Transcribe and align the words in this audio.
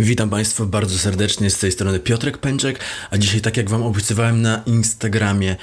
Witam 0.00 0.30
Państwa 0.30 0.64
bardzo 0.64 0.98
serdecznie 0.98 1.50
z 1.50 1.58
tej 1.58 1.72
strony 1.72 2.00
Piotrek 2.00 2.38
Pęczek, 2.38 2.80
a 3.10 3.18
dzisiaj 3.18 3.40
tak 3.40 3.56
jak 3.56 3.70
Wam 3.70 3.82
obiecywałem 3.82 4.42
na 4.42 4.62
Instagramie 4.66 5.56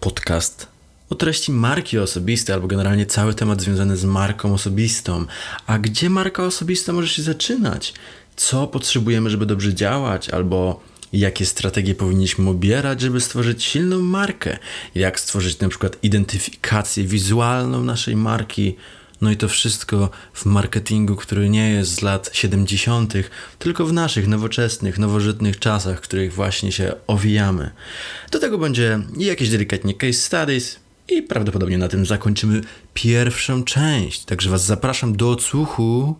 podcast 0.00 0.66
o 1.10 1.14
treści 1.14 1.52
marki 1.52 1.98
osobistej, 1.98 2.54
albo 2.54 2.66
generalnie 2.66 3.06
cały 3.06 3.34
temat 3.34 3.62
związany 3.62 3.96
z 3.96 4.04
marką 4.04 4.54
osobistą. 4.54 5.24
A 5.66 5.78
gdzie 5.78 6.10
marka 6.10 6.44
osobista 6.44 6.92
może 6.92 7.08
się 7.08 7.22
zaczynać? 7.22 7.94
Co 8.36 8.66
potrzebujemy, 8.66 9.30
żeby 9.30 9.46
dobrze 9.46 9.74
działać, 9.74 10.30
albo 10.30 10.80
jakie 11.12 11.46
strategie 11.46 11.94
powinniśmy 11.94 12.50
obierać, 12.50 13.00
żeby 13.00 13.20
stworzyć 13.20 13.64
silną 13.64 14.00
markę? 14.00 14.58
Jak 14.94 15.20
stworzyć 15.20 15.58
na 15.58 15.68
przykład 15.68 15.96
identyfikację 16.02 17.04
wizualną 17.04 17.84
naszej 17.84 18.16
marki? 18.16 18.76
No 19.20 19.30
i 19.30 19.36
to 19.36 19.48
wszystko 19.48 20.10
w 20.32 20.44
marketingu, 20.44 21.16
który 21.16 21.48
nie 21.48 21.70
jest 21.70 21.94
z 21.94 22.02
lat 22.02 22.30
70., 22.32 23.14
tylko 23.58 23.86
w 23.86 23.92
naszych 23.92 24.28
nowoczesnych, 24.28 24.98
nowożytnych 24.98 25.58
czasach, 25.58 25.98
w 25.98 26.00
których 26.00 26.34
właśnie 26.34 26.72
się 26.72 26.92
owijamy. 27.06 27.70
Do 28.30 28.38
tego 28.38 28.58
będzie 28.58 29.00
jakieś 29.16 29.50
delikatnie 29.50 29.94
case 29.94 30.12
studies, 30.12 30.78
i 31.08 31.22
prawdopodobnie 31.22 31.78
na 31.78 31.88
tym 31.88 32.06
zakończymy 32.06 32.60
pierwszą 32.94 33.64
część. 33.64 34.24
Także 34.24 34.50
Was 34.50 34.64
zapraszam 34.64 35.16
do 35.16 35.30
odsłuchu. 35.30 36.16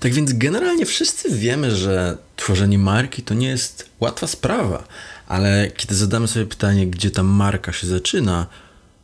Tak 0.00 0.12
więc 0.12 0.32
generalnie 0.32 0.86
wszyscy 0.86 1.30
wiemy, 1.30 1.76
że 1.76 2.18
tworzenie 2.36 2.78
marki 2.78 3.22
to 3.22 3.34
nie 3.34 3.48
jest 3.48 3.90
łatwa 4.00 4.26
sprawa, 4.26 4.88
ale 5.28 5.70
kiedy 5.76 5.94
zadamy 5.94 6.28
sobie 6.28 6.46
pytanie, 6.46 6.86
gdzie 6.86 7.10
ta 7.10 7.22
marka 7.22 7.72
się 7.72 7.86
zaczyna, 7.86 8.46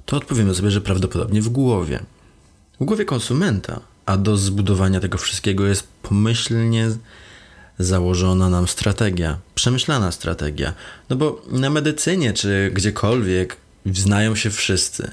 to 0.06 0.16
odpowiemy 0.16 0.54
sobie, 0.54 0.70
że 0.70 0.80
prawdopodobnie 0.80 1.42
w 1.42 1.48
głowie. 1.48 2.00
W 2.80 2.84
głowie 2.84 3.04
konsumenta, 3.04 3.80
a 4.06 4.16
do 4.16 4.36
zbudowania 4.36 5.00
tego 5.00 5.18
wszystkiego 5.18 5.66
jest 5.66 5.88
pomyślnie 6.02 6.90
założona 7.78 8.50
nam 8.50 8.68
strategia, 8.68 9.38
przemyślana 9.54 10.12
strategia. 10.12 10.72
No 11.10 11.16
bo 11.16 11.42
na 11.50 11.70
medycynie 11.70 12.32
czy 12.32 12.70
gdziekolwiek 12.74 13.56
znają 13.86 14.34
się 14.34 14.50
wszyscy. 14.50 15.10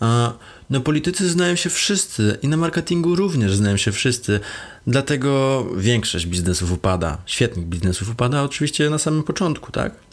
A 0.00 0.32
na 0.70 0.80
politycy 0.80 1.30
znają 1.30 1.56
się 1.56 1.70
wszyscy 1.70 2.38
i 2.42 2.48
na 2.48 2.56
marketingu 2.56 3.14
również 3.16 3.56
znają 3.56 3.76
się 3.76 3.92
wszyscy. 3.92 4.40
Dlatego 4.86 5.64
większość 5.76 6.26
biznesów 6.26 6.72
upada. 6.72 7.18
Świetnych 7.26 7.66
biznesów 7.66 8.10
upada 8.10 8.42
oczywiście 8.42 8.90
na 8.90 8.98
samym 8.98 9.22
początku, 9.22 9.72
tak? 9.72 10.05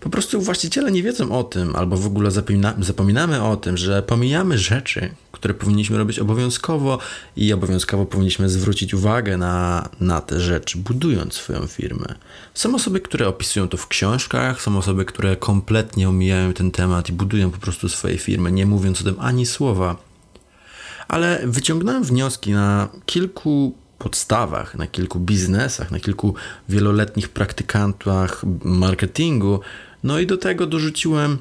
Po 0.00 0.10
prostu 0.10 0.40
właściciele 0.40 0.92
nie 0.92 1.02
wiedzą 1.02 1.38
o 1.38 1.44
tym, 1.44 1.76
albo 1.76 1.96
w 1.96 2.06
ogóle 2.06 2.30
zapomina, 2.30 2.74
zapominamy 2.80 3.42
o 3.42 3.56
tym, 3.56 3.76
że 3.76 4.02
pomijamy 4.02 4.58
rzeczy, 4.58 5.10
które 5.32 5.54
powinniśmy 5.54 5.98
robić 5.98 6.18
obowiązkowo 6.18 6.98
i 7.36 7.52
obowiązkowo 7.52 8.06
powinniśmy 8.06 8.48
zwrócić 8.48 8.94
uwagę 8.94 9.36
na, 9.36 9.88
na 10.00 10.20
te 10.20 10.40
rzeczy, 10.40 10.78
budując 10.78 11.34
swoją 11.34 11.66
firmę. 11.66 12.14
Są 12.54 12.74
osoby, 12.74 13.00
które 13.00 13.28
opisują 13.28 13.68
to 13.68 13.76
w 13.76 13.88
książkach, 13.88 14.62
są 14.62 14.78
osoby, 14.78 15.04
które 15.04 15.36
kompletnie 15.36 16.08
omijają 16.08 16.52
ten 16.52 16.70
temat 16.70 17.08
i 17.08 17.12
budują 17.12 17.50
po 17.50 17.58
prostu 17.58 17.88
swoje 17.88 18.18
firmy, 18.18 18.52
nie 18.52 18.66
mówiąc 18.66 19.00
o 19.00 19.04
tym 19.04 19.16
ani 19.18 19.46
słowa. 19.46 19.96
Ale 21.08 21.40
wyciągnąłem 21.44 22.04
wnioski 22.04 22.52
na 22.52 22.88
kilku 23.06 23.74
podstawach, 24.00 24.74
na 24.74 24.86
kilku 24.86 25.18
biznesach, 25.20 25.90
na 25.90 26.00
kilku 26.00 26.34
wieloletnich 26.68 27.28
praktykantach 27.28 28.42
marketingu. 28.64 29.60
No 30.04 30.18
i 30.18 30.26
do 30.26 30.36
tego 30.36 30.66
dorzuciłem 30.66 31.38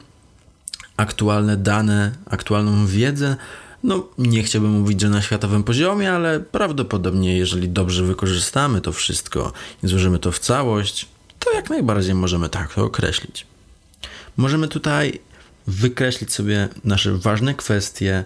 aktualne 0.97 1.57
dane, 1.57 2.11
aktualną 2.25 2.87
wiedzę. 2.87 3.35
No, 3.83 4.07
nie 4.17 4.43
chciałbym 4.43 4.71
mówić, 4.71 5.01
że 5.01 5.09
na 5.09 5.21
światowym 5.21 5.63
poziomie, 5.63 6.11
ale 6.11 6.39
prawdopodobnie, 6.39 7.37
jeżeli 7.37 7.69
dobrze 7.69 8.03
wykorzystamy 8.03 8.81
to 8.81 8.91
wszystko 8.91 9.51
i 9.83 9.87
złożymy 9.87 10.19
to 10.19 10.31
w 10.31 10.39
całość, 10.39 11.07
to 11.39 11.53
jak 11.53 11.69
najbardziej 11.69 12.15
możemy 12.15 12.49
tak 12.49 12.73
to 12.73 12.83
określić. 12.83 13.47
Możemy 14.37 14.67
tutaj 14.67 15.19
wykreślić 15.67 16.33
sobie 16.33 16.69
nasze 16.83 17.11
ważne 17.17 17.53
kwestie, 17.53 18.25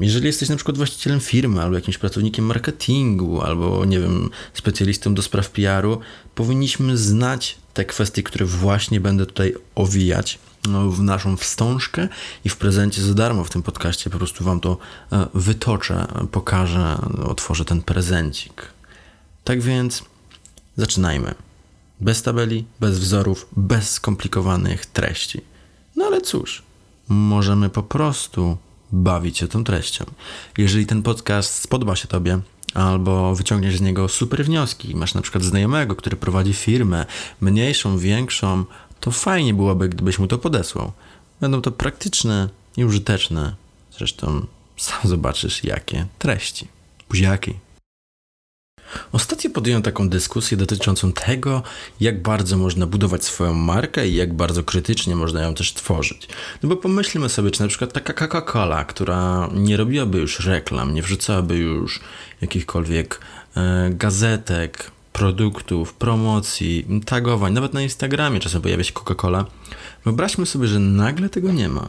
jeżeli 0.00 0.26
jesteś 0.26 0.48
na 0.48 0.56
przykład 0.56 0.76
właścicielem 0.76 1.20
firmy, 1.20 1.62
albo 1.62 1.76
jakimś 1.76 1.98
pracownikiem 1.98 2.44
marketingu, 2.44 3.42
albo 3.42 3.84
nie 3.84 4.00
wiem, 4.00 4.30
specjalistą 4.54 5.14
do 5.14 5.22
spraw 5.22 5.50
PR-u, 5.50 5.98
powinniśmy 6.34 6.96
znać 6.96 7.58
te 7.74 7.84
kwestie, 7.84 8.22
które 8.22 8.46
właśnie 8.46 9.00
będę 9.00 9.26
tutaj 9.26 9.54
owijać 9.74 10.38
no, 10.68 10.90
w 10.90 11.02
naszą 11.02 11.36
wstążkę 11.36 12.08
i 12.44 12.48
w 12.48 12.56
prezencie 12.56 13.02
za 13.02 13.14
darmo 13.14 13.44
w 13.44 13.50
tym 13.50 13.62
podcaście 13.62 14.10
po 14.10 14.18
prostu 14.18 14.44
Wam 14.44 14.60
to 14.60 14.78
e, 15.12 15.26
wytoczę, 15.34 16.06
pokażę, 16.32 16.98
otworzę 17.24 17.64
ten 17.64 17.82
prezencik. 17.82 18.62
Tak 19.44 19.62
więc 19.62 20.04
zaczynajmy. 20.76 21.34
Bez 22.00 22.22
tabeli, 22.22 22.64
bez 22.80 22.98
wzorów, 22.98 23.46
bez 23.56 23.90
skomplikowanych 23.90 24.86
treści. 24.86 25.40
No 25.96 26.04
ale 26.04 26.20
cóż, 26.20 26.62
możemy 27.08 27.70
po 27.70 27.82
prostu 27.82 28.56
bawić 28.96 29.38
się 29.38 29.48
tą 29.48 29.64
treścią. 29.64 30.04
Jeżeli 30.58 30.86
ten 30.86 31.02
podcast 31.02 31.54
spodoba 31.54 31.96
się 31.96 32.08
Tobie, 32.08 32.40
albo 32.74 33.34
wyciągniesz 33.34 33.76
z 33.76 33.80
niego 33.80 34.08
super 34.08 34.44
wnioski, 34.44 34.96
masz 34.96 35.14
na 35.14 35.22
przykład 35.22 35.44
znajomego, 35.44 35.96
który 35.96 36.16
prowadzi 36.16 36.52
firmę, 36.52 37.06
mniejszą, 37.40 37.98
większą, 37.98 38.64
to 39.00 39.10
fajnie 39.10 39.54
byłoby, 39.54 39.88
gdybyś 39.88 40.18
mu 40.18 40.26
to 40.26 40.38
podesłał. 40.38 40.92
Będą 41.40 41.62
to 41.62 41.72
praktyczne 41.72 42.48
i 42.76 42.84
użyteczne. 42.84 43.54
Zresztą 43.98 44.46
sam 44.76 45.00
zobaczysz, 45.04 45.64
jakie 45.64 46.06
treści. 46.18 46.68
Buziaki. 47.08 47.65
Ostatnio 49.12 49.50
podjąłem 49.50 49.82
taką 49.82 50.08
dyskusję 50.08 50.56
dotyczącą 50.56 51.12
tego, 51.12 51.62
jak 52.00 52.22
bardzo 52.22 52.56
można 52.56 52.86
budować 52.86 53.24
swoją 53.24 53.54
markę 53.54 54.08
i 54.08 54.14
jak 54.14 54.34
bardzo 54.34 54.62
krytycznie 54.62 55.16
można 55.16 55.42
ją 55.42 55.54
też 55.54 55.74
tworzyć. 55.74 56.28
No 56.62 56.68
bo 56.68 56.76
pomyślmy 56.76 57.28
sobie, 57.28 57.50
czy 57.50 57.62
na 57.62 57.68
przykład 57.68 57.92
taka 57.92 58.12
Coca-Cola, 58.12 58.84
która 58.84 59.48
nie 59.54 59.76
robiłaby 59.76 60.18
już 60.18 60.40
reklam, 60.40 60.94
nie 60.94 61.02
wrzucałaby 61.02 61.56
już 61.56 62.00
jakichkolwiek 62.40 63.20
e, 63.56 63.90
gazetek, 63.90 64.90
produktów, 65.12 65.94
promocji, 65.94 66.86
tagowań, 67.06 67.52
nawet 67.52 67.74
na 67.74 67.82
Instagramie 67.82 68.40
czasem 68.40 68.62
pojawia 68.62 68.84
się 68.84 68.92
Coca-Cola. 68.92 69.44
Wyobraźmy 70.04 70.46
sobie, 70.46 70.68
że 70.68 70.78
nagle 70.78 71.28
tego 71.28 71.52
nie 71.52 71.68
ma. 71.68 71.88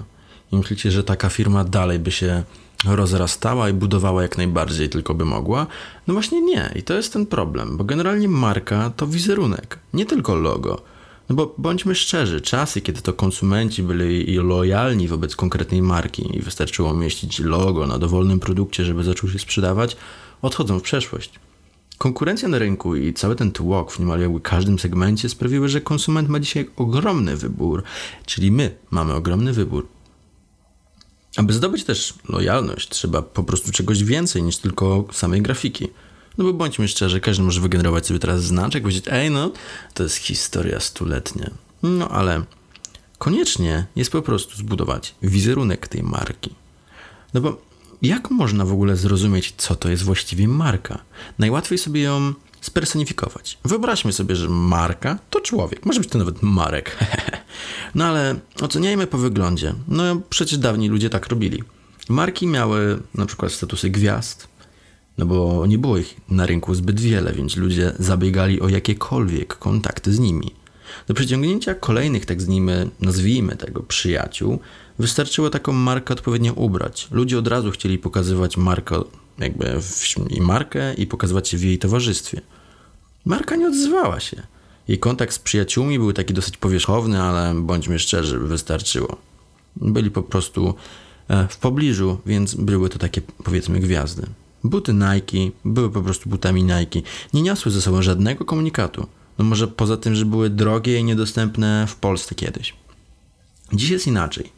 I 0.51 0.55
myślicie, 0.55 0.91
że 0.91 1.03
taka 1.03 1.29
firma 1.29 1.63
dalej 1.63 1.99
by 1.99 2.11
się 2.11 2.43
rozrastała 2.85 3.69
i 3.69 3.73
budowała 3.73 4.21
jak 4.21 4.37
najbardziej 4.37 4.89
tylko 4.89 5.13
by 5.13 5.25
mogła? 5.25 5.67
No 6.07 6.13
właśnie 6.13 6.41
nie. 6.41 6.71
I 6.75 6.83
to 6.83 6.93
jest 6.93 7.13
ten 7.13 7.25
problem, 7.25 7.77
bo 7.77 7.83
generalnie 7.83 8.27
marka 8.27 8.89
to 8.89 9.07
wizerunek, 9.07 9.79
nie 9.93 10.05
tylko 10.05 10.35
logo. 10.35 10.81
No 11.29 11.35
bo 11.35 11.55
bądźmy 11.57 11.95
szczerzy, 11.95 12.41
czasy, 12.41 12.81
kiedy 12.81 13.01
to 13.01 13.13
konsumenci 13.13 13.83
byli 13.83 14.35
lojalni 14.35 15.07
wobec 15.07 15.35
konkretnej 15.35 15.81
marki 15.81 16.37
i 16.37 16.41
wystarczyło 16.41 16.91
umieścić 16.91 17.39
logo 17.39 17.87
na 17.87 17.97
dowolnym 17.97 18.39
produkcie, 18.39 18.85
żeby 18.85 19.03
zaczął 19.03 19.29
się 19.29 19.39
sprzedawać, 19.39 19.97
odchodzą 20.41 20.79
w 20.79 20.83
przeszłość. 20.83 21.31
Konkurencja 21.97 22.47
na 22.47 22.59
rynku 22.59 22.95
i 22.95 23.13
cały 23.13 23.35
ten 23.35 23.51
tłok 23.51 23.91
w 23.91 23.99
niemal 23.99 24.19
jakby 24.19 24.39
każdym 24.39 24.79
segmencie 24.79 25.29
sprawiły, 25.29 25.69
że 25.69 25.81
konsument 25.81 26.29
ma 26.29 26.39
dzisiaj 26.39 26.69
ogromny 26.75 27.37
wybór, 27.37 27.83
czyli 28.25 28.51
my 28.51 28.75
mamy 28.91 29.13
ogromny 29.13 29.53
wybór 29.53 29.87
Aby 31.37 31.53
zdobyć 31.53 31.83
też 31.83 32.13
lojalność, 32.29 32.89
trzeba 32.89 33.21
po 33.21 33.43
prostu 33.43 33.71
czegoś 33.71 34.03
więcej 34.03 34.43
niż 34.43 34.57
tylko 34.57 35.05
samej 35.11 35.41
grafiki. 35.41 35.87
No 36.37 36.43
bo 36.43 36.53
bądźmy 36.53 36.87
szczerzy, 36.87 37.19
każdy 37.19 37.43
może 37.43 37.61
wygenerować 37.61 38.07
sobie 38.07 38.19
teraz 38.19 38.43
znaczek, 38.43 38.83
powiedzieć, 38.83 39.05
ej 39.11 39.31
no, 39.31 39.51
to 39.93 40.03
jest 40.03 40.15
historia 40.15 40.79
stuletnia. 40.79 41.49
No 41.83 42.09
ale 42.09 42.43
koniecznie 43.17 43.85
jest 43.95 44.11
po 44.11 44.21
prostu 44.21 44.57
zbudować 44.57 45.15
wizerunek 45.21 45.87
tej 45.87 46.03
marki. 46.03 46.55
No 47.33 47.41
bo 47.41 47.61
jak 48.01 48.31
można 48.31 48.65
w 48.65 48.71
ogóle 48.71 48.95
zrozumieć, 48.95 49.53
co 49.57 49.75
to 49.75 49.89
jest 49.89 50.03
właściwie 50.03 50.47
marka? 50.47 50.99
Najłatwiej 51.39 51.77
sobie 51.77 52.01
ją 52.01 52.33
spersonifikować. 52.61 53.57
Wyobraźmy 53.65 54.13
sobie, 54.13 54.35
że 54.35 54.49
marka 54.49 55.19
to 55.29 55.41
człowiek. 55.41 55.85
Może 55.85 55.99
być 55.99 56.09
to 56.09 56.17
nawet 56.17 56.43
Marek. 56.43 56.97
no 57.95 58.05
ale 58.05 58.35
oceniajmy 58.61 59.07
po 59.07 59.17
wyglądzie. 59.17 59.73
No 59.87 60.03
przecież 60.29 60.59
dawni 60.59 60.89
ludzie 60.89 61.09
tak 61.09 61.27
robili. 61.27 61.63
Marki 62.09 62.47
miały 62.47 62.99
na 63.15 63.25
przykład 63.25 63.51
statusy 63.51 63.89
gwiazd, 63.89 64.47
no 65.17 65.25
bo 65.25 65.65
nie 65.65 65.77
było 65.77 65.97
ich 65.97 66.15
na 66.29 66.45
rynku 66.45 66.75
zbyt 66.75 66.99
wiele, 66.99 67.33
więc 67.33 67.55
ludzie 67.55 67.93
zabiegali 67.99 68.61
o 68.61 68.69
jakiekolwiek 68.69 69.57
kontakty 69.57 70.13
z 70.13 70.19
nimi. 70.19 70.51
Do 71.07 71.13
przyciągnięcia 71.13 71.75
kolejnych, 71.75 72.25
tak 72.25 72.41
z 72.41 72.47
nimi, 72.47 72.71
nazwijmy 73.01 73.55
tego, 73.55 73.83
przyjaciół, 73.83 74.59
wystarczyło 74.99 75.49
taką 75.49 75.73
markę 75.73 76.13
odpowiednio 76.13 76.53
ubrać. 76.53 77.07
Ludzie 77.11 77.39
od 77.39 77.47
razu 77.47 77.71
chcieli 77.71 77.97
pokazywać 77.97 78.57
markę, 78.57 79.01
jakby 79.39 79.81
w, 79.81 80.15
i 80.29 80.41
markę 80.41 80.93
i 80.93 81.07
pokazywać 81.07 81.49
się 81.49 81.57
w 81.57 81.63
jej 81.63 81.77
towarzystwie. 81.77 82.41
Marka 83.25 83.55
nie 83.55 83.67
odzywała 83.67 84.19
się. 84.19 84.43
Jej 84.87 84.99
kontakt 84.99 85.33
z 85.33 85.39
przyjaciółmi 85.39 85.99
był 85.99 86.13
taki 86.13 86.33
dosyć 86.33 86.57
powierzchowny, 86.57 87.21
ale 87.21 87.53
bądźmy 87.61 87.99
szczerzy, 87.99 88.39
wystarczyło. 88.39 89.17
Byli 89.75 90.11
po 90.11 90.23
prostu 90.23 90.73
e, 91.27 91.47
w 91.47 91.57
pobliżu, 91.57 92.17
więc 92.25 92.55
były 92.55 92.89
to 92.89 92.99
takie 92.99 93.21
powiedzmy 93.21 93.79
gwiazdy. 93.79 94.27
Buty 94.63 94.93
Nike 94.93 95.37
były 95.65 95.89
po 95.89 96.01
prostu 96.01 96.29
butami 96.29 96.63
Nike. 96.63 97.01
Nie 97.33 97.41
niosły 97.41 97.71
ze 97.71 97.81
sobą 97.81 98.01
żadnego 98.01 98.45
komunikatu. 98.45 99.07
No 99.37 99.45
może 99.45 99.67
poza 99.67 99.97
tym, 99.97 100.15
że 100.15 100.25
były 100.25 100.49
drogie 100.49 100.99
i 100.99 101.03
niedostępne 101.03 101.85
w 101.87 101.95
Polsce 101.95 102.35
kiedyś. 102.35 102.73
Dziś 103.73 103.89
jest 103.89 104.07
inaczej. 104.07 104.56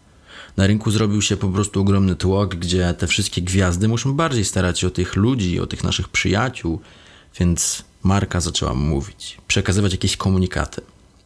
Na 0.57 0.67
rynku 0.67 0.91
zrobił 0.91 1.21
się 1.21 1.37
po 1.37 1.49
prostu 1.49 1.81
ogromny 1.81 2.15
tłok, 2.15 2.55
gdzie 2.55 2.93
te 2.93 3.07
wszystkie 3.07 3.41
gwiazdy 3.41 3.87
muszą 3.87 4.13
bardziej 4.13 4.45
starać 4.45 4.79
się 4.79 4.87
o 4.87 4.91
tych 4.91 5.15
ludzi, 5.15 5.59
o 5.59 5.67
tych 5.67 5.83
naszych 5.83 6.09
przyjaciół, 6.09 6.79
więc 7.39 7.83
marka 8.03 8.41
zaczęła 8.41 8.73
mówić, 8.73 9.37
przekazywać 9.47 9.91
jakieś 9.91 10.17
komunikaty. 10.17 10.81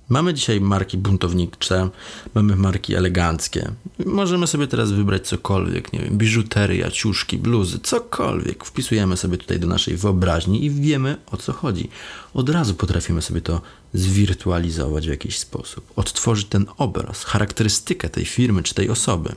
Mamy 0.09 0.33
dzisiaj 0.33 0.61
marki 0.61 0.97
buntownicze, 0.97 1.89
mamy 2.33 2.55
marki 2.55 2.95
eleganckie. 2.95 3.71
Możemy 4.05 4.47
sobie 4.47 4.67
teraz 4.67 4.91
wybrać 4.91 5.27
cokolwiek, 5.27 5.93
nie 5.93 5.99
wiem, 5.99 6.17
biżuteria, 6.17 6.91
ciuszki, 6.91 7.37
bluzy, 7.37 7.79
cokolwiek. 7.79 8.65
Wpisujemy 8.65 9.17
sobie 9.17 9.37
tutaj 9.37 9.59
do 9.59 9.67
naszej 9.67 9.97
wyobraźni 9.97 10.65
i 10.65 10.71
wiemy 10.71 11.17
o 11.31 11.37
co 11.37 11.53
chodzi. 11.53 11.89
Od 12.33 12.49
razu 12.49 12.73
potrafimy 12.73 13.21
sobie 13.21 13.41
to 13.41 13.61
zwirtualizować 13.93 15.07
w 15.07 15.09
jakiś 15.09 15.39
sposób, 15.39 15.91
odtworzyć 15.95 16.47
ten 16.47 16.65
obraz, 16.77 17.23
charakterystykę 17.23 18.09
tej 18.09 18.25
firmy 18.25 18.63
czy 18.63 18.73
tej 18.73 18.89
osoby. 18.89 19.35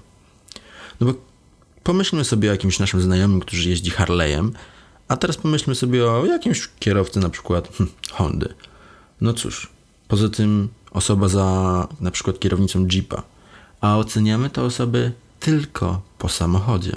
No 1.01 1.07
bo 1.07 1.15
pomyślmy 1.83 2.25
sobie 2.25 2.49
o 2.49 2.53
jakimś 2.53 2.79
naszym 2.79 3.03
znajomym, 3.03 3.41
który 3.41 3.63
jeździ 3.63 3.91
Harley'em, 3.91 4.51
a 5.09 5.17
teraz 5.17 5.37
pomyślmy 5.37 5.75
sobie 5.75 6.11
o 6.11 6.25
jakimś 6.25 6.69
kierowcy 6.79 7.21
na 7.21 7.31
przykład 7.31 7.69
hm, 7.77 7.91
Hondy. 8.13 8.55
No 9.21 9.33
cóż, 9.33 9.77
Poza 10.09 10.29
tym 10.29 10.69
osoba 10.91 11.29
za 11.29 11.89
na 12.01 12.11
przykład 12.11 12.39
kierownicą 12.39 12.87
Jeepa, 12.93 13.23
a 13.81 13.97
oceniamy 13.97 14.51
te 14.51 14.63
osoby 14.63 15.13
tylko 15.41 16.01
po 16.19 16.29
samochodzie. 16.29 16.97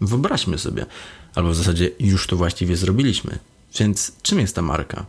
Wyobraźmy 0.00 0.58
sobie, 0.58 0.86
albo 1.34 1.50
w 1.50 1.56
zasadzie 1.56 1.90
już 2.00 2.26
to 2.26 2.36
właściwie 2.36 2.76
zrobiliśmy. 2.76 3.38
Więc 3.78 4.12
czym 4.22 4.40
jest 4.40 4.54
ta 4.54 4.62
marka? 4.62 5.06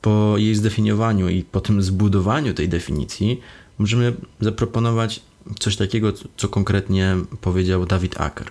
Po 0.00 0.34
jej 0.38 0.54
zdefiniowaniu 0.54 1.28
i 1.28 1.42
po 1.42 1.60
tym 1.60 1.82
zbudowaniu 1.82 2.54
tej 2.54 2.68
definicji 2.68 3.40
możemy 3.78 4.14
zaproponować 4.40 5.20
coś 5.58 5.76
takiego, 5.76 6.12
co 6.36 6.48
konkretnie 6.48 7.16
powiedział 7.40 7.86
David 7.86 8.20
Acker. 8.20 8.46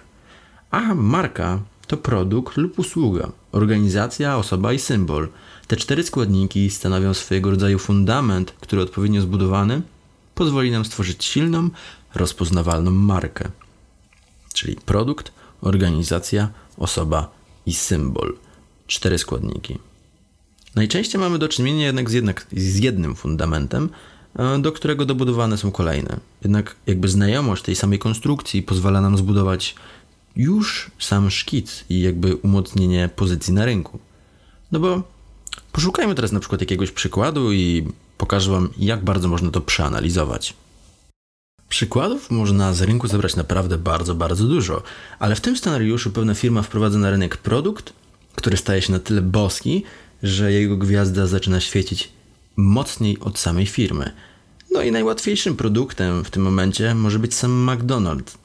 A 0.71 0.95
marka 0.95 1.61
to 1.87 1.97
produkt 1.97 2.57
lub 2.57 2.79
usługa, 2.79 3.31
organizacja, 3.51 4.37
osoba 4.37 4.73
i 4.73 4.79
symbol– 4.79 5.27
te 5.69 5.77
cztery 5.77 6.03
składniki 6.03 6.69
stanowią 6.69 7.13
swojego 7.13 7.51
rodzaju 7.51 7.79
fundament, 7.79 8.51
który 8.51 8.81
odpowiednio 8.81 9.21
zbudowany 9.21 9.81
pozwoli 10.35 10.71
nam 10.71 10.85
stworzyć 10.85 11.25
silną, 11.25 11.69
rozpoznawalną 12.15 12.91
markę. 12.91 13.51
Czyli 14.53 14.75
produkt, 14.75 15.31
organizacja, 15.61 16.49
osoba 16.77 17.31
i 17.65 17.73
symbol. 17.73 18.37
Cztery 18.87 19.17
składniki. 19.17 19.79
Najczęściej 20.75 21.21
mamy 21.21 21.39
do 21.39 21.48
czynienia 21.48 21.86
jednak 21.86 22.10
z, 22.10 22.13
jednak 22.13 22.48
z 22.51 22.77
jednym 22.77 23.16
fundamentem, 23.16 23.89
e, 24.36 24.60
do 24.60 24.71
którego 24.71 25.06
dobudowane 25.06 25.57
są 25.57 25.71
kolejne. 25.71 26.19
Jednak 26.44 26.75
jakby 26.88 27.07
znajomość 27.07 27.63
tej 27.63 27.75
samej 27.75 28.00
konstrukcji 28.00 28.63
pozwala 28.63 29.01
nam 29.01 29.18
zbudować 29.18 29.75
już 30.36 30.92
sam 31.00 31.31
szkic 31.31 31.86
i 31.89 32.01
jakby 32.01 32.36
umocnienie 32.36 33.10
pozycji 33.16 33.54
na 33.54 33.66
rynku. 33.66 34.00
No 34.71 34.80
bo 34.80 35.04
Poszukajmy 35.71 36.16
teraz 36.16 36.31
na 36.31 36.39
przykład 36.39 36.62
jakiegoś 36.62 36.92
przykładu 36.92 37.54
i 37.54 37.88
pokażę 38.18 38.51
Wam, 38.51 38.69
jak 38.77 39.04
bardzo 39.04 39.27
można 39.27 39.51
to 39.51 39.62
przeanalizować. 39.62 40.54
Przykładów 41.69 42.31
można 42.31 42.74
z 42.74 42.81
rynku 42.81 43.07
zebrać 43.07 43.36
naprawdę 43.36 43.77
bardzo, 43.77 44.16
bardzo 44.16 44.48
dużo, 44.48 44.83
ale 45.19 45.36
w 45.36 45.42
tym 45.42 45.57
scenariuszu 45.57 46.12
pewna 46.12 46.33
firma 46.33 46.62
wprowadza 46.62 46.98
na 46.98 47.10
rynek 47.10 47.38
produkt, 47.38 47.94
który 48.36 48.57
staje 48.57 48.81
się 48.81 48.92
na 48.92 49.00
tyle 49.00 49.21
boski, 49.21 49.83
że 50.24 50.51
jego 50.51 50.77
gwiazda 50.77 51.27
zaczyna 51.27 51.60
świecić 51.60 52.10
mocniej 52.56 53.19
od 53.19 53.39
samej 53.39 53.66
firmy. 53.66 54.12
No 54.71 54.81
i 54.81 54.92
najłatwiejszym 54.92 55.56
produktem 55.56 56.24
w 56.24 56.30
tym 56.30 56.44
momencie 56.44 56.95
może 56.95 57.19
być 57.19 57.36
sam 57.36 57.68
McDonald's. 57.68 58.38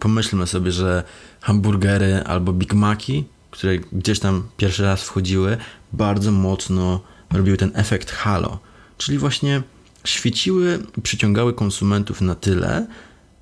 Pomyślmy 0.00 0.46
sobie, 0.46 0.72
że 0.72 1.02
hamburgery 1.40 2.22
albo 2.24 2.52
Big 2.52 2.74
Maci 2.74 3.24
które 3.50 3.78
gdzieś 3.78 4.18
tam 4.18 4.48
pierwszy 4.56 4.82
raz 4.82 5.02
wchodziły, 5.02 5.56
bardzo 5.92 6.32
mocno 6.32 7.00
robiły 7.32 7.56
ten 7.56 7.70
efekt 7.74 8.10
halo. 8.10 8.58
Czyli 8.98 9.18
właśnie 9.18 9.62
świeciły, 10.04 10.78
przyciągały 11.02 11.54
konsumentów 11.54 12.20
na 12.20 12.34
tyle, 12.34 12.86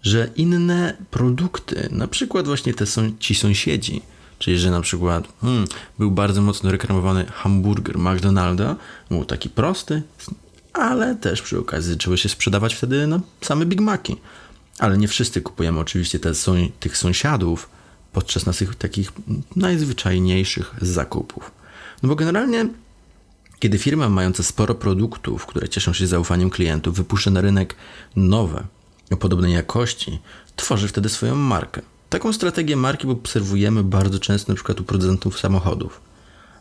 że 0.02 0.28
inne 0.36 0.96
produkty, 1.10 1.88
na 1.90 2.08
przykład 2.08 2.46
właśnie 2.46 2.74
te 2.74 2.86
są 2.86 3.12
ci 3.18 3.34
sąsiedzi, 3.34 4.02
czyli 4.38 4.58
że 4.58 4.70
na 4.70 4.80
przykład 4.80 5.28
hmm, 5.40 5.64
był 5.98 6.10
bardzo 6.10 6.42
mocno 6.42 6.70
reklamowany 6.70 7.26
hamburger 7.26 7.98
McDonalda, 7.98 8.76
był 9.10 9.24
taki 9.24 9.50
prosty, 9.50 10.02
ale 10.72 11.14
też 11.14 11.42
przy 11.42 11.58
okazji 11.58 11.92
zaczęły 11.92 12.18
się 12.18 12.28
sprzedawać 12.28 12.74
wtedy 12.74 13.06
no, 13.06 13.20
same 13.40 13.66
Big 13.66 13.80
Maci. 13.80 14.16
Ale 14.78 14.98
nie 14.98 15.08
wszyscy 15.08 15.40
kupujemy 15.40 15.80
oczywiście 15.80 16.18
te, 16.18 16.32
tych 16.80 16.96
sąsiadów, 16.96 17.68
podczas 18.12 18.46
naszych 18.46 18.74
takich 18.74 19.12
najzwyczajniejszych 19.56 20.74
zakupów. 20.82 21.50
No 22.02 22.08
bo 22.08 22.16
generalnie, 22.16 22.68
kiedy 23.58 23.78
firma 23.78 24.08
mająca 24.08 24.42
sporo 24.42 24.74
produktów, 24.74 25.46
które 25.46 25.68
cieszą 25.68 25.92
się 25.92 26.06
zaufaniem 26.06 26.50
klientów, 26.50 26.96
wypuszcza 26.96 27.30
na 27.30 27.40
rynek 27.40 27.74
nowe, 28.16 28.64
o 29.10 29.16
podobnej 29.16 29.52
jakości, 29.52 30.18
tworzy 30.56 30.88
wtedy 30.88 31.08
swoją 31.08 31.34
markę. 31.34 31.82
Taką 32.16 32.32
strategię 32.32 32.76
marki 32.76 33.08
obserwujemy 33.08 33.84
bardzo 33.84 34.18
często 34.18 34.52
na 34.52 34.56
przykład 34.56 34.80
u 34.80 34.84
producentów 34.84 35.40
samochodów. 35.40 36.00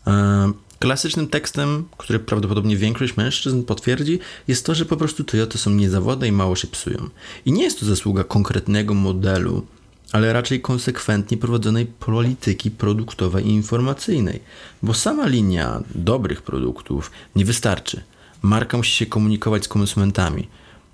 E, 0.06 0.52
klasycznym 0.78 1.28
tekstem, 1.28 1.84
który 1.96 2.18
prawdopodobnie 2.18 2.76
większość 2.76 3.16
mężczyzn 3.16 3.62
potwierdzi, 3.62 4.18
jest 4.48 4.66
to, 4.66 4.74
że 4.74 4.84
po 4.84 4.96
prostu 4.96 5.24
Toyota 5.24 5.58
są 5.58 5.70
niezawodne 5.70 6.28
i 6.28 6.32
mało 6.32 6.56
się 6.56 6.68
psują. 6.68 7.08
I 7.46 7.52
nie 7.52 7.62
jest 7.62 7.80
to 7.80 7.86
zasługa 7.86 8.24
konkretnego 8.24 8.94
modelu, 8.94 9.66
ale 10.12 10.32
raczej 10.32 10.60
konsekwentnie 10.60 11.36
prowadzonej 11.36 11.86
polityki 11.86 12.70
produktowej 12.70 13.46
i 13.46 13.50
informacyjnej, 13.50 14.40
bo 14.82 14.94
sama 14.94 15.26
linia 15.26 15.82
dobrych 15.94 16.42
produktów 16.42 17.10
nie 17.36 17.44
wystarczy. 17.44 18.02
Marka 18.42 18.76
musi 18.76 18.92
się 18.92 19.06
komunikować 19.06 19.64
z 19.64 19.68
konsumentami. 19.68 20.48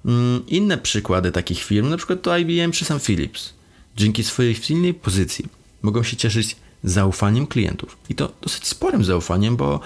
Mm, 0.05 0.47
inne 0.47 0.79
przykłady 0.79 1.33
takich 1.33 1.63
firm, 1.63 1.89
na 1.89 1.97
przykład 1.97 2.23
to 2.23 2.39
IBM 2.39 2.73
czy 2.73 2.85
sam 2.85 3.01
Philips, 3.01 3.62
dzięki 3.97 4.25
swojej 4.25 4.55
silnej 4.55 4.95
pozycji 4.95 5.45
mogą 5.83 6.03
się 6.03 6.17
cieszyć 6.17 6.57
zaufaniem 6.85 7.47
klientów. 7.47 7.97
I 8.09 8.15
to 8.15 8.33
dosyć 8.43 8.67
sporym 8.67 9.05
zaufaniem, 9.05 9.57
bo 9.57 9.81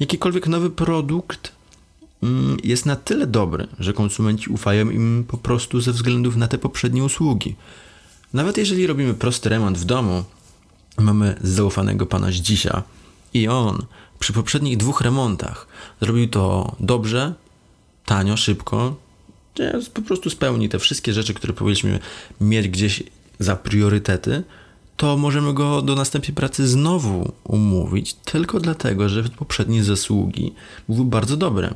jakikolwiek 0.00 0.46
nowy 0.46 0.70
produkt 0.70 1.52
mm, 2.22 2.56
jest 2.64 2.86
na 2.86 2.96
tyle 2.96 3.26
dobry, 3.26 3.68
że 3.78 3.92
konsumenci 3.92 4.50
ufają 4.50 4.90
im 4.90 5.24
po 5.28 5.36
prostu 5.36 5.80
ze 5.80 5.92
względów 5.92 6.36
na 6.36 6.48
te 6.48 6.58
poprzednie 6.58 7.04
usługi. 7.04 7.56
Nawet 8.32 8.56
jeżeli 8.56 8.86
robimy 8.86 9.14
prosty 9.14 9.48
remont 9.48 9.78
w 9.78 9.84
domu, 9.84 10.24
mamy 10.98 11.36
zaufanego 11.42 12.06
pana 12.06 12.32
Zdzisia 12.32 12.82
i 13.34 13.48
on 13.48 13.86
przy 14.18 14.32
poprzednich 14.32 14.76
dwóch 14.76 15.00
remontach 15.00 15.66
zrobił 16.00 16.28
to 16.28 16.76
dobrze, 16.80 17.34
tanio, 18.06 18.36
szybko, 18.36 18.96
po 19.94 20.02
prostu 20.02 20.30
spełni 20.30 20.68
te 20.68 20.78
wszystkie 20.78 21.12
rzeczy, 21.12 21.34
które 21.34 21.52
powinniśmy 21.52 21.98
mieć 22.40 22.68
gdzieś 22.68 23.02
za 23.42 23.56
priorytety, 23.56 24.42
to 24.96 25.16
możemy 25.16 25.54
go 25.54 25.82
do 25.82 25.94
następnej 25.94 26.34
pracy 26.34 26.68
znowu 26.68 27.32
umówić, 27.44 28.14
tylko 28.14 28.60
dlatego, 28.60 29.08
że 29.08 29.22
poprzednie 29.22 29.84
zasługi 29.84 30.52
były 30.88 31.04
bardzo 31.04 31.36
dobre. 31.36 31.74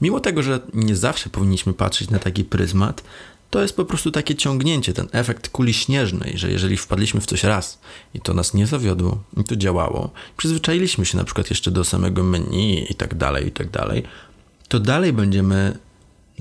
Mimo 0.00 0.20
tego, 0.20 0.42
że 0.42 0.60
nie 0.74 0.96
zawsze 0.96 1.30
powinniśmy 1.30 1.72
patrzeć 1.72 2.10
na 2.10 2.18
taki 2.18 2.44
pryzmat, 2.44 3.02
to 3.50 3.62
jest 3.62 3.76
po 3.76 3.84
prostu 3.84 4.10
takie 4.10 4.34
ciągnięcie, 4.34 4.92
ten 4.92 5.08
efekt 5.12 5.48
kuli 5.48 5.74
śnieżnej, 5.74 6.38
że 6.38 6.50
jeżeli 6.50 6.76
wpadliśmy 6.76 7.20
w 7.20 7.26
coś 7.26 7.44
raz 7.44 7.78
i 8.14 8.20
to 8.20 8.34
nas 8.34 8.54
nie 8.54 8.66
zawiodło 8.66 9.22
i 9.36 9.44
to 9.44 9.56
działało, 9.56 10.10
przyzwyczailiśmy 10.36 11.06
się 11.06 11.18
na 11.18 11.24
przykład 11.24 11.50
jeszcze 11.50 11.70
do 11.70 11.84
samego 11.84 12.24
menu 12.24 12.86
i 12.90 12.94
tak 12.94 13.14
dalej, 13.14 13.46
i 13.46 13.52
tak 13.52 13.70
dalej, 13.70 14.02
to 14.68 14.80
dalej 14.80 15.12
będziemy 15.12 15.78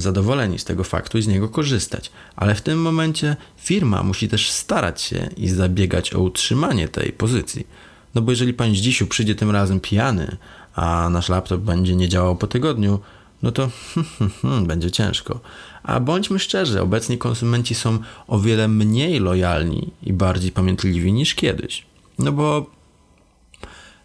zadowoleni 0.02 0.60
z 0.60 0.64
tego 0.64 0.84
faktu 0.84 1.18
i 1.18 1.22
z 1.22 1.28
niego 1.28 1.50
korzystać. 1.50 2.12
Ale 2.36 2.56
w 2.56 2.62
tym 2.62 2.82
momencie 2.82 3.36
firma 3.58 4.04
musi 4.04 4.28
też 4.28 4.52
starać 4.52 5.02
się 5.02 5.30
i 5.38 5.50
zabiegać 5.50 6.14
o 6.14 6.20
utrzymanie 6.20 6.88
tej 6.88 7.12
pozycji. 7.12 7.68
No 8.16 8.22
bo 8.22 8.32
jeżeli 8.32 8.54
pan 8.54 8.76
Zdzisiu 8.76 9.08
przyjdzie 9.08 9.36
tym 9.36 9.52
razem 9.52 9.80
pijany, 9.80 10.38
a 10.76 11.10
nasz 11.10 11.30
laptop 11.30 11.62
będzie 11.62 11.96
nie 11.96 12.10
działał 12.10 12.36
po 12.36 12.48
tygodniu, 12.48 13.00
no 13.44 13.52
to 13.52 13.70
będzie 14.68 14.92
ciężko. 14.92 15.40
A 15.84 16.00
bądźmy 16.00 16.40
szczerzy, 16.40 16.82
obecnie 16.82 17.18
konsumenci 17.18 17.76
są 17.76 18.00
o 18.28 18.40
wiele 18.40 18.68
mniej 18.68 19.20
lojalni 19.20 19.92
i 20.04 20.14
bardziej 20.14 20.52
pamiętliwi 20.52 21.14
niż 21.14 21.36
kiedyś. 21.36 21.86
No 22.20 22.32
bo 22.32 22.66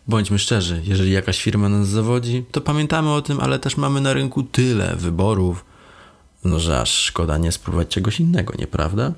bądźmy 0.08 0.38
szczerzy, 0.38 0.82
jeżeli 0.84 1.12
jakaś 1.12 1.42
firma 1.42 1.68
nas 1.68 1.88
zawodzi, 1.88 2.44
to 2.50 2.60
pamiętamy 2.60 3.12
o 3.12 3.22
tym, 3.22 3.40
ale 3.40 3.58
też 3.58 3.76
mamy 3.76 4.00
na 4.00 4.12
rynku 4.12 4.42
tyle 4.42 4.96
wyborów, 4.96 5.64
no 6.44 6.60
że 6.60 6.80
aż 6.80 6.90
szkoda 6.90 7.38
nie 7.38 7.52
spróbować 7.52 7.88
czegoś 7.88 8.20
innego, 8.20 8.54
nieprawda? 8.58 9.12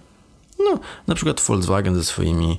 No, 0.59 0.79
na 1.07 1.15
przykład 1.15 1.41
Volkswagen 1.41 1.95
ze 1.95 2.05
swoimi, 2.05 2.59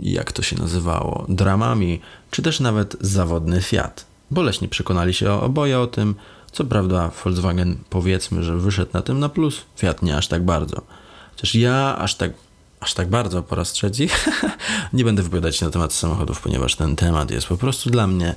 jak 0.00 0.32
to 0.32 0.42
się 0.42 0.56
nazywało, 0.56 1.26
dramami, 1.28 2.00
czy 2.30 2.42
też 2.42 2.60
nawet 2.60 2.96
zawodny 3.00 3.62
Fiat. 3.62 4.06
Boleśnie 4.30 4.68
przekonali 4.68 5.14
się 5.14 5.32
oboje 5.32 5.80
o 5.80 5.86
tym. 5.86 6.14
Co 6.52 6.64
prawda, 6.64 7.10
Volkswagen 7.24 7.76
powiedzmy, 7.90 8.44
że 8.44 8.56
wyszedł 8.56 8.90
na 8.92 9.02
tym 9.02 9.18
na 9.18 9.28
plus, 9.28 9.62
Fiat 9.76 10.02
nie 10.02 10.16
aż 10.16 10.28
tak 10.28 10.44
bardzo. 10.44 10.82
Chociaż 11.30 11.54
ja 11.54 11.98
aż 11.98 12.14
tak, 12.14 12.32
aż 12.80 12.94
tak 12.94 13.08
bardzo 13.08 13.42
po 13.42 13.54
raz 13.54 13.72
trzeci 13.72 14.08
nie 14.92 15.04
będę 15.04 15.22
wypowiadać 15.22 15.56
się 15.56 15.64
na 15.64 15.70
temat 15.70 15.92
samochodów, 15.92 16.40
ponieważ 16.40 16.76
ten 16.76 16.96
temat 16.96 17.30
jest 17.30 17.46
po 17.46 17.56
prostu 17.56 17.90
dla 17.90 18.06
mnie. 18.06 18.34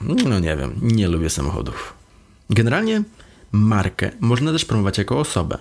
No 0.00 0.38
nie 0.38 0.56
wiem, 0.56 0.80
nie 0.82 1.08
lubię 1.08 1.30
samochodów. 1.30 1.94
Generalnie 2.50 3.02
markę 3.52 4.10
można 4.20 4.52
też 4.52 4.64
promować 4.64 4.98
jako 4.98 5.18
osobę. 5.18 5.58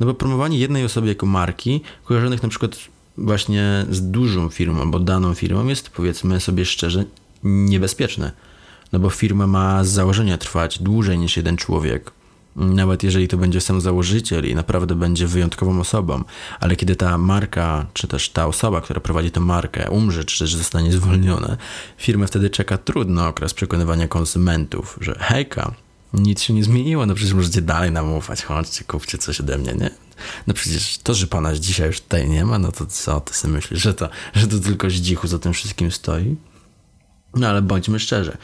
No 0.00 0.06
bo 0.06 0.14
promowanie 0.14 0.58
jednej 0.58 0.84
osoby 0.84 1.08
jako 1.08 1.26
marki, 1.26 1.80
kojarzonych 2.04 2.42
na 2.42 2.48
przykład 2.48 2.76
właśnie 3.18 3.86
z 3.90 4.10
dużą 4.10 4.48
firmą 4.48 4.80
albo 4.80 4.98
daną 4.98 5.34
firmą, 5.34 5.66
jest 5.66 5.88
powiedzmy 5.90 6.40
sobie 6.40 6.64
szczerze 6.64 7.04
niebezpieczne. 7.42 8.32
No 8.92 8.98
bo 8.98 9.10
firma 9.10 9.46
ma 9.46 9.84
z 9.84 9.88
założenia 9.88 10.38
trwać 10.38 10.82
dłużej 10.82 11.18
niż 11.18 11.36
jeden 11.36 11.56
człowiek. 11.56 12.12
Nawet 12.56 13.02
jeżeli 13.02 13.28
to 13.28 13.36
będzie 13.36 13.60
sam 13.60 13.80
założyciel 13.80 14.48
i 14.48 14.54
naprawdę 14.54 14.94
będzie 14.94 15.26
wyjątkową 15.26 15.80
osobą, 15.80 16.24
ale 16.60 16.76
kiedy 16.76 16.96
ta 16.96 17.18
marka, 17.18 17.86
czy 17.92 18.08
też 18.08 18.28
ta 18.28 18.46
osoba, 18.46 18.80
która 18.80 19.00
prowadzi 19.00 19.30
tę 19.30 19.40
markę, 19.40 19.90
umrze, 19.90 20.24
czy 20.24 20.38
też 20.38 20.54
zostanie 20.54 20.92
zwolniona, 20.92 21.56
firmę 21.96 22.26
wtedy 22.26 22.50
czeka 22.50 22.78
trudny 22.78 23.26
okres 23.26 23.54
przekonywania 23.54 24.08
konsumentów, 24.08 24.98
że 25.00 25.18
hejka, 25.20 25.74
nic 26.14 26.42
się 26.42 26.54
nie 26.54 26.64
zmieniło, 26.64 27.06
no 27.06 27.14
przecież 27.14 27.34
możecie 27.34 27.62
dalej 27.62 27.92
nam 27.92 28.12
ufać, 28.12 28.42
chodźcie, 28.42 28.84
kupcie 28.84 29.18
coś 29.18 29.40
ode 29.40 29.58
mnie, 29.58 29.74
nie? 29.74 29.90
No 30.46 30.54
przecież 30.54 30.98
to, 30.98 31.14
że 31.14 31.26
pana 31.26 31.54
dzisiaj 31.54 31.86
już 31.86 32.00
tutaj 32.00 32.28
nie 32.28 32.44
ma, 32.44 32.58
no 32.58 32.72
to 32.72 32.86
co 32.86 33.20
ty 33.20 33.34
sobie 33.34 33.54
myślisz, 33.54 33.82
że 33.82 33.94
to, 33.94 34.08
że 34.34 34.46
to 34.46 34.58
tylko 34.58 34.90
zdzichu 34.90 35.26
za 35.28 35.38
tym 35.38 35.52
wszystkim 35.52 35.90
stoi? 35.90 36.36
No 37.34 37.48
ale 37.48 37.62
bądźmy 37.62 37.98
szczerzy. 37.98 38.36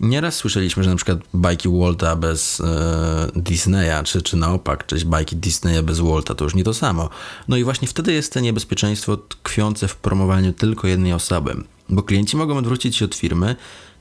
Nieraz 0.00 0.34
słyszeliśmy, 0.36 0.84
że 0.84 0.90
na 0.90 0.96
przykład 0.96 1.18
bajki 1.34 1.68
Walta 1.68 2.16
bez 2.16 2.60
e, 2.60 3.30
Disneya, 3.36 4.04
czy, 4.04 4.22
czy 4.22 4.36
na 4.36 4.52
opak, 4.52 4.86
czy 4.86 5.04
bajki 5.06 5.36
Disneya 5.36 5.82
bez 5.82 6.00
Walta, 6.00 6.34
to 6.34 6.44
już 6.44 6.54
nie 6.54 6.64
to 6.64 6.74
samo. 6.74 7.10
No 7.48 7.56
i 7.56 7.64
właśnie 7.64 7.88
wtedy 7.88 8.12
jest 8.12 8.32
to 8.32 8.40
niebezpieczeństwo 8.40 9.16
tkwiące 9.16 9.88
w 9.88 9.96
promowaniu 9.96 10.52
tylko 10.52 10.88
jednej 10.88 11.12
osoby, 11.12 11.56
bo 11.88 12.02
klienci 12.02 12.36
mogą 12.36 12.56
odwrócić 12.56 12.96
się 12.96 13.04
od 13.04 13.14
firmy 13.14 13.56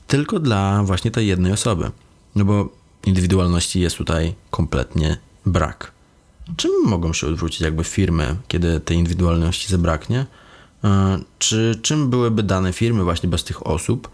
tylko 0.07 0.39
dla 0.39 0.83
właśnie 0.83 1.11
tej 1.11 1.27
jednej 1.27 1.51
osoby. 1.51 1.91
No 2.35 2.45
bo 2.45 2.69
indywidualności 3.05 3.79
jest 3.79 3.97
tutaj 3.97 4.35
kompletnie 4.51 5.17
brak. 5.45 5.91
Czym 6.57 6.71
mogą 6.85 7.13
się 7.13 7.27
odwrócić 7.27 7.61
jakby 7.61 7.83
firmy, 7.83 8.35
kiedy 8.47 8.79
tej 8.79 8.97
indywidualności 8.97 9.67
zabraknie? 9.67 10.25
E, 10.83 11.19
czy 11.39 11.79
czym 11.81 12.09
byłyby 12.09 12.43
dane 12.43 12.73
firmy 12.73 13.03
właśnie 13.03 13.29
bez 13.29 13.43
tych 13.43 13.67
osób? 13.67 14.09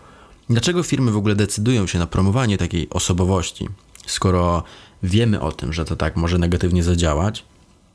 Dlaczego 0.49 0.83
firmy 0.83 1.11
w 1.11 1.17
ogóle 1.17 1.35
decydują 1.35 1.87
się 1.87 1.99
na 1.99 2.07
promowanie 2.07 2.57
takiej 2.57 2.89
osobowości, 2.89 3.69
skoro 4.05 4.63
wiemy 5.03 5.41
o 5.41 5.51
tym, 5.51 5.73
że 5.73 5.85
to 5.85 5.95
tak 5.95 6.15
może 6.15 6.37
negatywnie 6.37 6.83
zadziałać? 6.83 7.45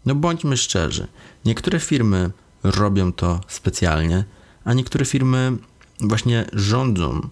No 0.06 0.14
bądźmy 0.14 0.56
szczerzy, 0.56 1.06
niektóre 1.44 1.80
firmy 1.80 2.30
robią 2.62 3.12
to 3.12 3.40
specjalnie, 3.48 4.24
a 4.64 4.74
niektóre 4.74 5.04
firmy 5.04 5.56
właśnie 6.00 6.46
rządzą 6.52 7.28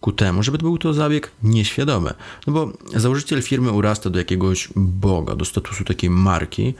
ku 0.00 0.12
temu, 0.12 0.42
żeby 0.42 0.58
to 0.58 0.62
był 0.62 0.78
to 0.78 0.94
zabieg 0.94 1.30
nieświadomy. 1.42 2.14
No 2.46 2.52
bo 2.52 2.72
założyciel 2.96 3.42
firmy 3.42 3.72
urasta 3.72 4.10
do 4.10 4.18
jakiegoś 4.18 4.68
boga, 4.76 5.36
do 5.36 5.44
statusu 5.44 5.84
takiej 5.84 6.10
marki, 6.10 6.74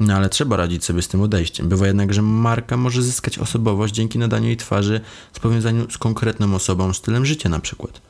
no 0.00 0.14
ale 0.14 0.28
trzeba 0.28 0.56
radzić 0.56 0.84
sobie 0.84 1.02
z 1.02 1.08
tym 1.08 1.20
odejściem. 1.20 1.68
Bywa 1.68 1.86
jednak, 1.86 2.14
że 2.14 2.22
marka 2.22 2.76
może 2.76 3.02
zyskać 3.02 3.38
osobowość 3.38 3.94
dzięki 3.94 4.18
nadaniu 4.18 4.46
jej 4.46 4.56
twarzy 4.56 5.00
z 5.32 5.38
powiązaniu 5.38 5.90
z 5.90 5.98
konkretną 5.98 6.54
osobą, 6.54 6.92
stylem 6.92 7.26
życia 7.26 7.48
na 7.48 7.60
przykład. 7.60 8.00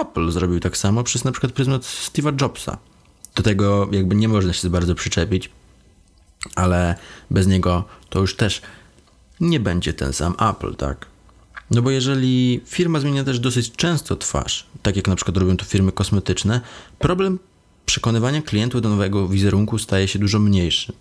Apple 0.00 0.30
zrobił 0.30 0.60
tak 0.60 0.76
samo 0.76 1.04
przez 1.04 1.24
na 1.24 1.32
przykład 1.32 1.52
pryzmat 1.52 1.82
Steve'a 1.82 2.42
Jobsa. 2.42 2.78
Do 3.34 3.42
tego 3.42 3.88
jakby 3.92 4.14
nie 4.14 4.28
można 4.28 4.52
się 4.52 4.70
bardzo 4.70 4.94
przyczepić, 4.94 5.50
ale 6.54 6.94
bez 7.30 7.46
niego 7.46 7.84
to 8.08 8.20
już 8.20 8.36
też 8.36 8.62
nie 9.40 9.60
będzie 9.60 9.92
ten 9.92 10.12
sam 10.12 10.34
Apple, 10.50 10.74
tak? 10.74 11.06
No 11.70 11.82
bo 11.82 11.90
jeżeli 11.90 12.60
firma 12.66 13.00
zmienia 13.00 13.24
też 13.24 13.40
dosyć 13.40 13.72
często 13.72 14.16
twarz, 14.16 14.66
tak 14.82 14.96
jak 14.96 15.08
na 15.08 15.16
przykład 15.16 15.36
robią 15.36 15.56
to 15.56 15.64
firmy 15.64 15.92
kosmetyczne, 15.92 16.60
problem 16.98 17.38
przekonywania 17.86 18.42
klientów 18.42 18.82
do 18.82 18.88
nowego 18.88 19.28
wizerunku 19.28 19.78
staje 19.78 20.08
się 20.08 20.18
dużo 20.18 20.38
mniejszy. 20.38 20.92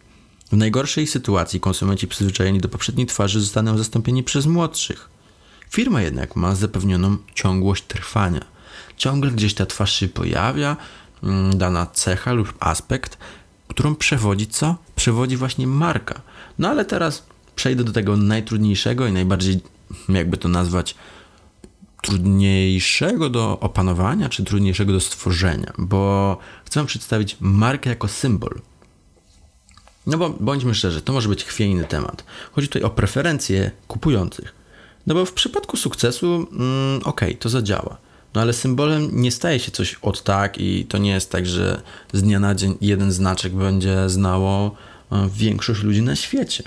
W 0.51 0.57
najgorszej 0.57 1.07
sytuacji 1.07 1.59
konsumenci 1.59 2.07
przyzwyczajeni 2.07 2.59
do 2.59 2.69
poprzedniej 2.69 3.07
twarzy 3.07 3.41
zostaną 3.41 3.77
zastąpieni 3.77 4.24
przez 4.24 4.45
młodszych. 4.45 5.09
Firma 5.69 6.01
jednak 6.01 6.36
ma 6.36 6.55
zapewnioną 6.55 7.17
ciągłość 7.36 7.83
trwania. 7.83 8.45
Ciągle 8.97 9.31
gdzieś 9.31 9.53
ta 9.53 9.65
twarz 9.65 9.93
się 9.93 10.07
pojawia, 10.07 10.77
mm, 11.24 11.57
dana 11.57 11.86
cecha 11.86 12.33
lub 12.33 12.53
aspekt, 12.59 13.17
którą 13.67 13.95
przewodzi 13.95 14.47
co? 14.47 14.75
Przewodzi 14.95 15.38
właśnie 15.38 15.67
marka. 15.67 16.21
No 16.59 16.69
ale 16.69 16.86
teraz 16.86 17.24
przejdę 17.55 17.83
do 17.83 17.91
tego 17.91 18.17
najtrudniejszego 18.17 19.07
i 19.07 19.12
najbardziej, 19.12 19.59
jakby 20.10 20.38
to 20.38 20.50
nazwać, 20.50 20.96
trudniejszego 22.01 23.29
do 23.29 23.60
opanowania, 23.60 24.29
czy 24.29 24.44
trudniejszego 24.44 24.94
do 24.94 25.00
stworzenia, 25.00 25.74
bo 25.77 26.38
chcę 26.65 26.86
przedstawić 26.86 27.38
markę 27.39 27.89
jako 27.89 28.08
symbol. 28.08 28.62
No 30.08 30.17
bo 30.17 30.29
bądźmy 30.29 30.75
szczerzy, 30.75 31.01
to 31.01 31.13
może 31.13 31.29
być 31.29 31.44
chwiejny 31.44 31.84
temat. 31.84 32.24
Chodzi 32.51 32.67
tutaj 32.67 32.84
o 32.84 32.89
preferencje 32.89 33.72
kupujących. 33.88 34.53
No 35.08 35.15
bo 35.15 35.25
w 35.25 35.34
przypadku 35.34 35.77
sukcesu, 35.77 36.48
mm, 36.51 37.00
okej, 37.03 37.29
okay, 37.29 37.36
to 37.36 37.50
zadziała. 37.50 37.98
No 38.34 38.41
ale 38.41 38.53
symbolem 38.53 39.10
nie 39.22 39.32
staje 39.32 39.60
się 39.60 39.72
coś 39.72 39.94
od 40.01 40.24
tak 40.24 40.58
i 40.58 40.86
to 40.86 40.98
nie 40.98 41.12
jest 41.12 41.32
tak, 41.32 41.46
że 41.46 41.82
z 42.13 42.24
dnia 42.24 42.39
na 42.39 42.56
dzień 42.56 42.77
jeden 42.82 43.12
znaczek 43.12 43.53
będzie 43.53 44.10
znało 44.10 44.75
e, 45.12 45.29
większość 45.36 45.84
ludzi 45.84 46.01
na 46.01 46.15
świecie. 46.15 46.63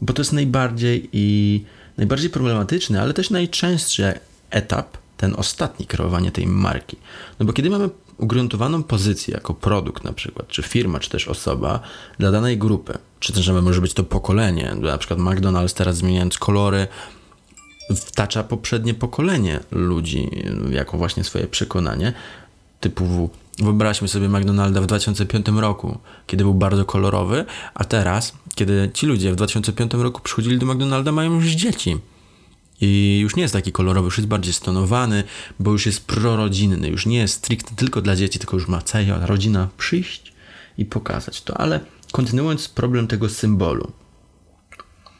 Bo 0.00 0.12
to 0.12 0.22
jest 0.22 0.32
najbardziej 0.32 1.08
i 1.12 1.64
najbardziej 1.96 2.30
problematyczny, 2.30 3.00
ale 3.00 3.14
też 3.14 3.30
najczęstszy 3.30 4.12
etap, 4.50 4.98
ten 5.16 5.34
ostatni 5.36 5.86
kreowania 5.86 6.30
tej 6.30 6.46
marki. 6.46 6.96
No 7.40 7.46
bo 7.46 7.52
kiedy 7.52 7.70
mamy 7.70 7.88
ugruntowaną 8.18 8.82
pozycję 8.82 9.34
jako 9.34 9.54
produkt 9.54 10.04
na 10.04 10.12
przykład, 10.12 10.48
czy 10.48 10.62
firma, 10.62 11.00
czy 11.00 11.10
też 11.10 11.28
osoba 11.28 11.80
dla 12.18 12.30
danej 12.30 12.58
grupy, 12.58 12.98
czy 13.20 13.32
też 13.32 13.48
może 13.48 13.80
być 13.80 13.94
to 13.94 14.04
pokolenie, 14.04 14.74
na 14.74 14.98
przykład 14.98 15.20
McDonald's 15.20 15.74
teraz 15.74 15.96
zmieniając 15.96 16.38
kolory 16.38 16.88
wtacza 17.96 18.42
poprzednie 18.42 18.94
pokolenie 18.94 19.60
ludzi 19.70 20.30
jako 20.70 20.98
właśnie 20.98 21.24
swoje 21.24 21.46
przekonanie 21.46 22.12
typu 22.80 23.30
wyobraźmy 23.58 24.08
sobie 24.08 24.28
McDonalda 24.28 24.80
w 24.80 24.86
2005 24.86 25.46
roku, 25.48 25.98
kiedy 26.26 26.44
był 26.44 26.54
bardzo 26.54 26.84
kolorowy, 26.84 27.44
a 27.74 27.84
teraz, 27.84 28.32
kiedy 28.54 28.90
ci 28.94 29.06
ludzie 29.06 29.32
w 29.32 29.36
2005 29.36 29.94
roku 29.94 30.20
przychodzili 30.20 30.58
do 30.58 30.66
McDonalda, 30.66 31.12
mają 31.12 31.34
już 31.34 31.46
dzieci 31.46 31.98
i 32.80 33.18
już 33.22 33.36
nie 33.36 33.42
jest 33.42 33.54
taki 33.54 33.72
kolorowy, 33.72 34.04
już 34.04 34.18
jest 34.18 34.28
bardziej 34.28 34.52
stonowany, 34.52 35.24
bo 35.60 35.70
już 35.70 35.86
jest 35.86 36.06
prorodzinny, 36.06 36.88
już 36.88 37.06
nie 37.06 37.18
jest 37.18 37.34
stricte 37.34 37.74
tylko 37.76 38.02
dla 38.02 38.16
dzieci, 38.16 38.38
tylko 38.38 38.56
już 38.56 38.68
ma 38.68 38.82
cała 38.82 39.26
rodzina 39.26 39.68
przyjść 39.78 40.32
i 40.78 40.84
pokazać 40.84 41.42
to. 41.42 41.60
Ale 41.60 41.80
kontynuując 42.12 42.68
problem 42.68 43.06
tego 43.06 43.28
symbolu. 43.28 43.92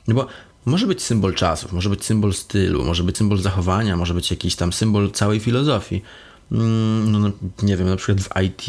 No 0.08 0.14
bo 0.14 0.26
może 0.64 0.86
być 0.86 1.02
symbol 1.02 1.34
czasów, 1.34 1.72
może 1.72 1.90
być 1.90 2.04
symbol 2.04 2.32
stylu, 2.32 2.84
może 2.84 3.04
być 3.04 3.18
symbol 3.18 3.38
zachowania, 3.38 3.96
może 3.96 4.14
być 4.14 4.30
jakiś 4.30 4.56
tam 4.56 4.72
symbol 4.72 5.10
całej 5.10 5.40
filozofii. 5.40 6.02
Mm, 6.52 7.12
no, 7.12 7.30
nie 7.62 7.76
wiem, 7.76 7.88
na 7.88 7.96
przykład 7.96 8.20
w 8.20 8.42
IT 8.42 8.68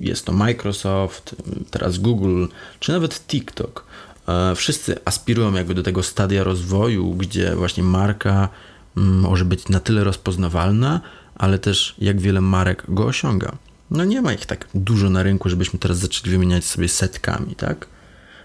jest 0.00 0.26
to 0.26 0.32
Microsoft, 0.32 1.36
teraz 1.70 1.98
Google, 1.98 2.46
czy 2.80 2.92
nawet 2.92 3.26
TikTok. 3.26 3.84
E, 4.28 4.54
wszyscy 4.54 4.98
aspirują 5.04 5.54
jakby 5.54 5.74
do 5.74 5.82
tego 5.82 6.02
stadia 6.02 6.44
rozwoju, 6.44 7.14
gdzie 7.14 7.56
właśnie 7.56 7.82
marka 7.82 8.48
mm, 8.96 9.20
może 9.20 9.44
być 9.44 9.68
na 9.68 9.80
tyle 9.80 10.04
rozpoznawalna, 10.04 11.00
ale 11.34 11.58
też 11.58 11.94
jak 11.98 12.20
wiele 12.20 12.40
marek 12.40 12.84
go 12.88 13.06
osiąga. 13.06 13.52
No 13.90 14.04
nie 14.04 14.22
ma 14.22 14.32
ich 14.32 14.46
tak 14.46 14.68
dużo 14.74 15.10
na 15.10 15.22
rynku, 15.22 15.48
żebyśmy 15.48 15.78
teraz 15.78 15.98
zaczęli 15.98 16.30
wymieniać 16.30 16.64
sobie 16.64 16.88
setkami, 16.88 17.54
tak? 17.54 17.86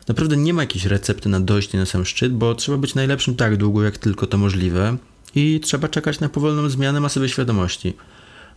Naprawdę 0.08 0.38
nie 0.38 0.54
ma 0.54 0.62
jakiejś 0.62 0.86
recepty 0.86 1.30
na 1.30 1.40
dojście 1.40 1.78
na 1.78 1.86
sam 1.86 2.06
szczyt, 2.06 2.34
bo 2.34 2.56
trzeba 2.56 2.78
być 2.78 2.96
najlepszym 2.96 3.36
tak 3.36 3.58
długo, 3.58 3.84
jak 3.84 3.98
tylko 3.98 4.28
to 4.28 4.38
możliwe 4.38 4.98
i 5.36 5.60
trzeba 5.60 5.88
czekać 5.88 6.20
na 6.20 6.30
powolną 6.30 6.70
zmianę 6.70 7.00
masowej 7.00 7.30
świadomości. 7.30 7.94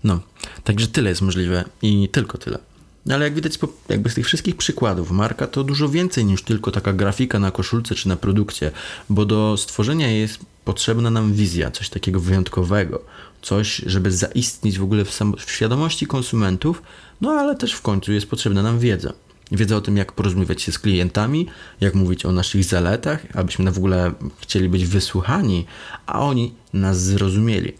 No, 0.04 0.20
także 0.64 0.86
tyle 0.86 1.10
jest 1.10 1.22
możliwe 1.22 1.64
i 1.82 2.08
tylko 2.12 2.38
tyle. 2.38 2.58
No 3.06 3.14
ale 3.14 3.24
jak 3.24 3.34
widać 3.34 3.58
jakby 3.88 4.10
z 4.10 4.14
tych 4.14 4.26
wszystkich 4.26 4.56
przykładów, 4.56 5.10
marka 5.10 5.46
to 5.46 5.64
dużo 5.64 5.88
więcej 5.88 6.24
niż 6.24 6.42
tylko 6.42 6.70
taka 6.70 6.92
grafika 6.92 7.38
na 7.38 7.50
koszulce 7.50 7.94
czy 7.94 8.08
na 8.08 8.16
produkcie, 8.16 8.70
bo 9.10 9.24
do 9.24 9.56
stworzenia 9.56 10.10
jest 10.10 10.38
potrzebna 10.64 11.10
nam 11.10 11.32
wizja, 11.32 11.70
coś 11.70 11.88
takiego 11.88 12.20
wyjątkowego, 12.20 13.04
coś, 13.42 13.76
żeby 13.76 14.12
zaistnieć 14.12 14.78
w 14.78 14.82
ogóle 14.82 15.04
w, 15.04 15.20
w 15.38 15.50
świadomości 15.50 16.06
konsumentów, 16.06 16.82
no 17.20 17.30
ale 17.30 17.56
też 17.56 17.72
w 17.72 17.82
końcu 17.82 18.12
jest 18.12 18.26
potrzebna 18.26 18.62
nam 18.62 18.78
wiedza. 18.78 19.12
Wiedza 19.52 19.76
o 19.76 19.80
tym, 19.80 19.96
jak 19.96 20.12
porozmawiać 20.12 20.62
się 20.62 20.72
z 20.72 20.78
klientami, 20.78 21.46
jak 21.80 21.94
mówić 21.94 22.26
o 22.26 22.32
naszych 22.32 22.64
zaletach, 22.64 23.26
abyśmy 23.34 23.72
w 23.72 23.78
ogóle 23.78 24.12
chcieli 24.40 24.68
być 24.68 24.86
wysłuchani, 24.86 25.66
a 26.06 26.20
oni 26.20 26.54
nas 26.72 27.02
zrozumieli. 27.02 27.72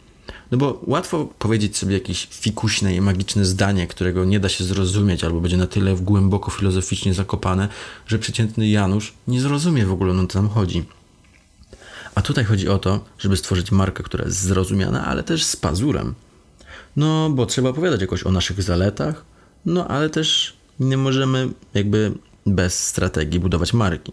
No 0.50 0.58
bo 0.58 0.80
łatwo 0.86 1.28
powiedzieć 1.38 1.76
sobie 1.76 1.94
jakieś 1.94 2.28
fikuśne 2.30 2.94
i 2.94 3.00
magiczne 3.00 3.44
zdanie, 3.44 3.86
którego 3.86 4.24
nie 4.24 4.40
da 4.40 4.48
się 4.48 4.64
zrozumieć, 4.64 5.24
albo 5.24 5.40
będzie 5.40 5.56
na 5.56 5.66
tyle 5.66 5.94
głęboko 5.94 6.50
filozoficznie 6.50 7.14
zakopane, 7.14 7.68
że 8.06 8.18
przeciętny 8.18 8.68
Janusz 8.68 9.12
nie 9.28 9.40
zrozumie 9.40 9.86
w 9.86 9.92
ogóle, 9.92 10.12
o 10.12 10.26
co 10.26 10.26
tam 10.26 10.48
chodzi. 10.48 10.84
A 12.14 12.22
tutaj 12.22 12.44
chodzi 12.44 12.68
o 12.68 12.78
to, 12.78 13.04
żeby 13.18 13.36
stworzyć 13.36 13.72
markę, 13.72 14.02
która 14.02 14.24
jest 14.24 14.40
zrozumiana, 14.42 15.06
ale 15.06 15.22
też 15.22 15.44
z 15.44 15.56
pazurem. 15.56 16.14
No, 16.96 17.30
bo 17.30 17.46
trzeba 17.46 17.68
opowiadać 17.68 18.00
jakoś 18.00 18.26
o 18.26 18.30
naszych 18.30 18.62
zaletach, 18.62 19.24
no 19.66 19.88
ale 19.88 20.10
też 20.10 20.56
nie 20.80 20.96
możemy 20.96 21.48
jakby 21.74 22.12
bez 22.46 22.86
strategii 22.86 23.40
budować 23.40 23.72
marki. 23.72 24.12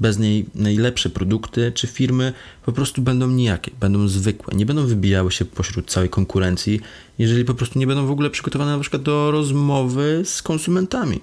Bez 0.00 0.18
niej 0.18 0.46
najlepsze 0.54 1.10
produkty 1.10 1.72
czy 1.74 1.86
firmy 1.86 2.32
po 2.64 2.72
prostu 2.72 3.02
będą 3.02 3.28
nijakie, 3.28 3.70
będą 3.80 4.08
zwykłe, 4.08 4.54
nie 4.54 4.66
będą 4.66 4.86
wybijały 4.86 5.32
się 5.32 5.44
pośród 5.44 5.90
całej 5.90 6.08
konkurencji, 6.08 6.80
jeżeli 7.18 7.44
po 7.44 7.54
prostu 7.54 7.78
nie 7.78 7.86
będą 7.86 8.06
w 8.06 8.10
ogóle 8.10 8.30
przygotowane 8.30 8.72
na 8.72 8.80
przykład 8.80 9.02
do 9.02 9.30
rozmowy 9.30 10.22
z 10.24 10.42
konsumentami. 10.42 11.20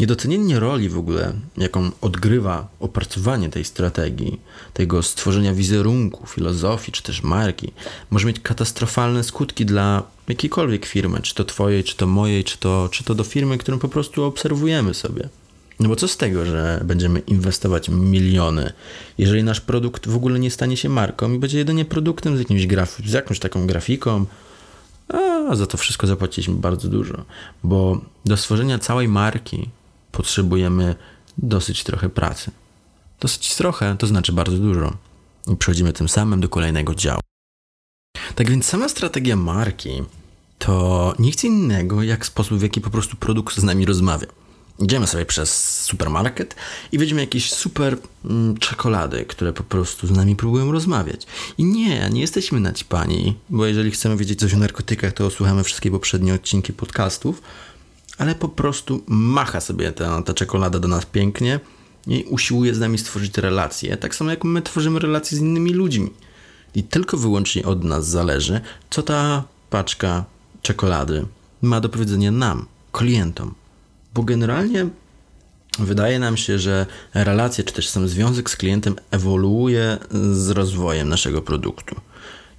Niedocenienie 0.00 0.60
roli 0.60 0.88
w 0.88 0.98
ogóle, 0.98 1.32
jaką 1.56 1.90
odgrywa 2.00 2.68
opracowanie 2.80 3.48
tej 3.48 3.64
strategii, 3.64 4.40
tego 4.72 5.02
stworzenia 5.02 5.54
wizerunku, 5.54 6.26
filozofii 6.26 6.92
czy 6.92 7.02
też 7.02 7.22
marki, 7.22 7.72
może 8.10 8.26
mieć 8.26 8.40
katastrofalne 8.40 9.24
skutki 9.24 9.66
dla 9.66 10.02
jakiejkolwiek 10.28 10.86
firmy, 10.86 11.20
czy 11.22 11.34
to 11.34 11.44
twojej, 11.44 11.84
czy 11.84 11.96
to 11.96 12.06
mojej, 12.06 12.44
czy 12.44 12.58
to, 12.58 12.88
czy 12.92 13.04
to 13.04 13.14
do 13.14 13.24
firmy, 13.24 13.58
którą 13.58 13.78
po 13.78 13.88
prostu 13.88 14.24
obserwujemy 14.24 14.94
sobie. 14.94 15.28
No 15.80 15.88
bo 15.88 15.96
co 15.96 16.08
z 16.08 16.16
tego, 16.16 16.46
że 16.46 16.80
będziemy 16.84 17.18
inwestować 17.18 17.88
miliony, 17.88 18.72
jeżeli 19.18 19.44
nasz 19.44 19.60
produkt 19.60 20.08
w 20.08 20.16
ogóle 20.16 20.38
nie 20.38 20.50
stanie 20.50 20.76
się 20.76 20.88
marką 20.88 21.32
i 21.32 21.38
będzie 21.38 21.58
jedynie 21.58 21.84
produktem 21.84 22.36
z, 22.36 22.38
jakimś 22.38 22.66
graf- 22.66 23.08
z 23.08 23.12
jakąś 23.12 23.38
taką 23.38 23.66
grafiką, 23.66 24.26
a 25.50 25.56
za 25.56 25.66
to 25.66 25.78
wszystko 25.78 26.06
zapłaciliśmy 26.06 26.54
bardzo 26.54 26.88
dużo, 26.88 27.24
bo 27.64 28.00
do 28.24 28.36
stworzenia 28.36 28.78
całej 28.78 29.08
marki 29.08 29.68
potrzebujemy 30.12 30.94
dosyć 31.38 31.84
trochę 31.84 32.08
pracy. 32.08 32.50
Dosyć 33.20 33.54
trochę 33.54 33.96
to 33.98 34.06
znaczy 34.06 34.32
bardzo 34.32 34.56
dużo. 34.56 34.96
I 35.52 35.56
przechodzimy 35.56 35.92
tym 35.92 36.08
samym 36.08 36.40
do 36.40 36.48
kolejnego 36.48 36.94
działu. 36.94 37.20
Tak 38.34 38.50
więc 38.50 38.66
sama 38.66 38.88
strategia 38.88 39.36
marki 39.36 40.02
to 40.58 41.14
nic 41.18 41.44
innego 41.44 42.02
jak 42.02 42.26
sposób, 42.26 42.58
w 42.58 42.62
jaki 42.62 42.80
po 42.80 42.90
prostu 42.90 43.16
produkt 43.16 43.56
z 43.56 43.62
nami 43.62 43.84
rozmawia. 43.84 44.26
Idziemy 44.78 45.06
sobie 45.06 45.26
przez 45.26 45.80
supermarket 45.82 46.56
i 46.92 46.98
widzimy 46.98 47.20
jakieś 47.20 47.52
super 47.52 47.96
mm, 48.24 48.56
czekolady, 48.56 49.24
które 49.24 49.52
po 49.52 49.62
prostu 49.62 50.06
z 50.06 50.10
nami 50.10 50.36
próbują 50.36 50.72
rozmawiać. 50.72 51.26
I 51.58 51.64
nie, 51.64 52.10
nie 52.10 52.20
jesteśmy 52.20 52.60
naćpani, 52.60 53.36
bo 53.50 53.66
jeżeli 53.66 53.90
chcemy 53.90 54.16
wiedzieć 54.16 54.40
coś 54.40 54.54
o 54.54 54.58
narkotykach, 54.58 55.12
to 55.12 55.30
słuchamy 55.30 55.64
wszystkie 55.64 55.90
poprzednie 55.90 56.34
odcinki 56.34 56.72
podcastów, 56.72 57.42
ale 58.18 58.34
po 58.34 58.48
prostu 58.48 59.02
macha 59.06 59.60
sobie 59.60 59.92
ta, 59.92 60.22
ta 60.22 60.34
czekolada 60.34 60.78
do 60.78 60.88
nas 60.88 61.06
pięknie 61.06 61.60
i 62.06 62.24
usiłuje 62.24 62.74
z 62.74 62.78
nami 62.78 62.98
stworzyć 62.98 63.38
relacje, 63.38 63.96
tak 63.96 64.14
samo 64.14 64.30
jak 64.30 64.44
my 64.44 64.62
tworzymy 64.62 64.98
relacje 64.98 65.38
z 65.38 65.40
innymi 65.40 65.72
ludźmi. 65.72 66.10
I 66.74 66.82
tylko 66.82 67.16
wyłącznie 67.16 67.64
od 67.64 67.84
nas 67.84 68.08
zależy, 68.08 68.60
co 68.90 69.02
ta 69.02 69.44
paczka 69.70 70.24
czekolady 70.62 71.26
ma 71.62 71.80
do 71.80 71.88
powiedzenia 71.88 72.30
nam, 72.30 72.66
klientom. 72.92 73.54
Bo 74.16 74.22
generalnie 74.22 74.88
wydaje 75.78 76.18
nam 76.18 76.36
się, 76.36 76.58
że 76.58 76.86
relacja 77.14 77.64
czy 77.64 77.72
też 77.72 77.88
sam 77.88 78.08
związek 78.08 78.50
z 78.50 78.56
klientem 78.56 78.96
ewoluuje 79.10 79.98
z 80.32 80.50
rozwojem 80.50 81.08
naszego 81.08 81.42
produktu. 81.42 81.96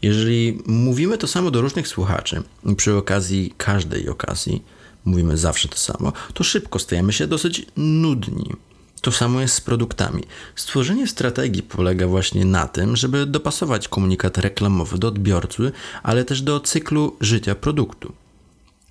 Jeżeli 0.01 0.61
mówimy 0.65 1.17
to 1.17 1.27
samo 1.27 1.51
do 1.51 1.61
różnych 1.61 1.87
słuchaczy 1.87 2.43
przy 2.77 2.95
okazji 2.95 3.53
każdej 3.57 4.09
okazji, 4.09 4.63
mówimy 5.05 5.37
zawsze 5.37 5.67
to 5.67 5.77
samo, 5.77 6.13
to 6.33 6.43
szybko 6.43 6.79
stajemy 6.79 7.13
się 7.13 7.27
dosyć 7.27 7.65
nudni. 7.77 8.53
To 9.01 9.11
samo 9.11 9.41
jest 9.41 9.53
z 9.53 9.61
produktami. 9.61 10.23
Stworzenie 10.55 11.07
strategii 11.07 11.63
polega 11.63 12.07
właśnie 12.07 12.45
na 12.45 12.67
tym, 12.67 12.95
żeby 12.95 13.25
dopasować 13.25 13.87
komunikat 13.87 14.37
reklamowy 14.37 14.97
do 14.97 15.07
odbiorcy, 15.07 15.71
ale 16.03 16.25
też 16.25 16.41
do 16.41 16.59
cyklu 16.59 17.15
życia 17.21 17.55
produktu. 17.55 18.13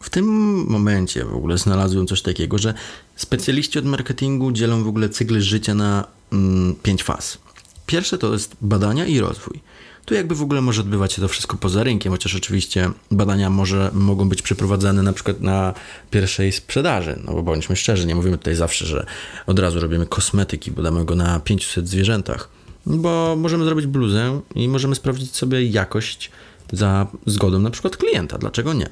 W 0.06 0.10
tym 0.10 0.26
momencie 0.68 1.24
w 1.24 1.34
ogóle 1.34 1.58
znalazłem 1.58 2.06
coś 2.06 2.22
takiego, 2.22 2.58
że 2.58 2.74
specjaliści 3.16 3.78
od 3.78 3.84
marketingu 3.84 4.52
dzielą 4.52 4.84
w 4.84 4.88
ogóle 4.88 5.08
cykl 5.08 5.40
życia 5.40 5.74
na 5.74 6.04
mm, 6.32 6.74
pięć 6.82 7.02
faz. 7.02 7.38
Pierwsze 7.86 8.18
to 8.18 8.32
jest 8.32 8.56
badania 8.60 9.06
i 9.06 9.20
rozwój. 9.20 9.60
Tu 10.04 10.14
jakby 10.14 10.34
w 10.34 10.42
ogóle 10.42 10.60
może 10.60 10.80
odbywać 10.80 11.12
się 11.12 11.22
to 11.22 11.28
wszystko 11.28 11.56
poza 11.56 11.82
rynkiem, 11.82 12.12
chociaż 12.12 12.34
oczywiście 12.34 12.90
badania 13.10 13.50
może, 13.50 13.90
mogą 13.94 14.28
być 14.28 14.42
przeprowadzane 14.42 15.02
na 15.02 15.12
przykład 15.12 15.40
na 15.40 15.74
pierwszej 16.10 16.52
sprzedaży. 16.52 17.18
No 17.24 17.32
bo 17.32 17.42
bądźmy 17.42 17.76
szczerzy, 17.76 18.06
nie 18.06 18.14
mówimy 18.14 18.38
tutaj 18.38 18.54
zawsze, 18.54 18.86
że 18.86 19.06
od 19.46 19.58
razu 19.58 19.80
robimy 19.80 20.06
kosmetyki, 20.06 20.70
bo 20.70 20.82
damy 20.82 21.04
go 21.04 21.14
na 21.14 21.40
500 21.40 21.88
zwierzętach. 21.88 22.48
Bo 22.86 23.36
możemy 23.38 23.64
zrobić 23.64 23.86
bluzę 23.86 24.40
i 24.54 24.68
możemy 24.68 24.94
sprawdzić 24.94 25.36
sobie 25.36 25.66
jakość 25.66 26.30
za 26.72 27.06
zgodą 27.26 27.58
na 27.58 27.70
przykład 27.70 27.96
klienta. 27.96 28.38
Dlaczego 28.38 28.72
nie? 28.72 28.90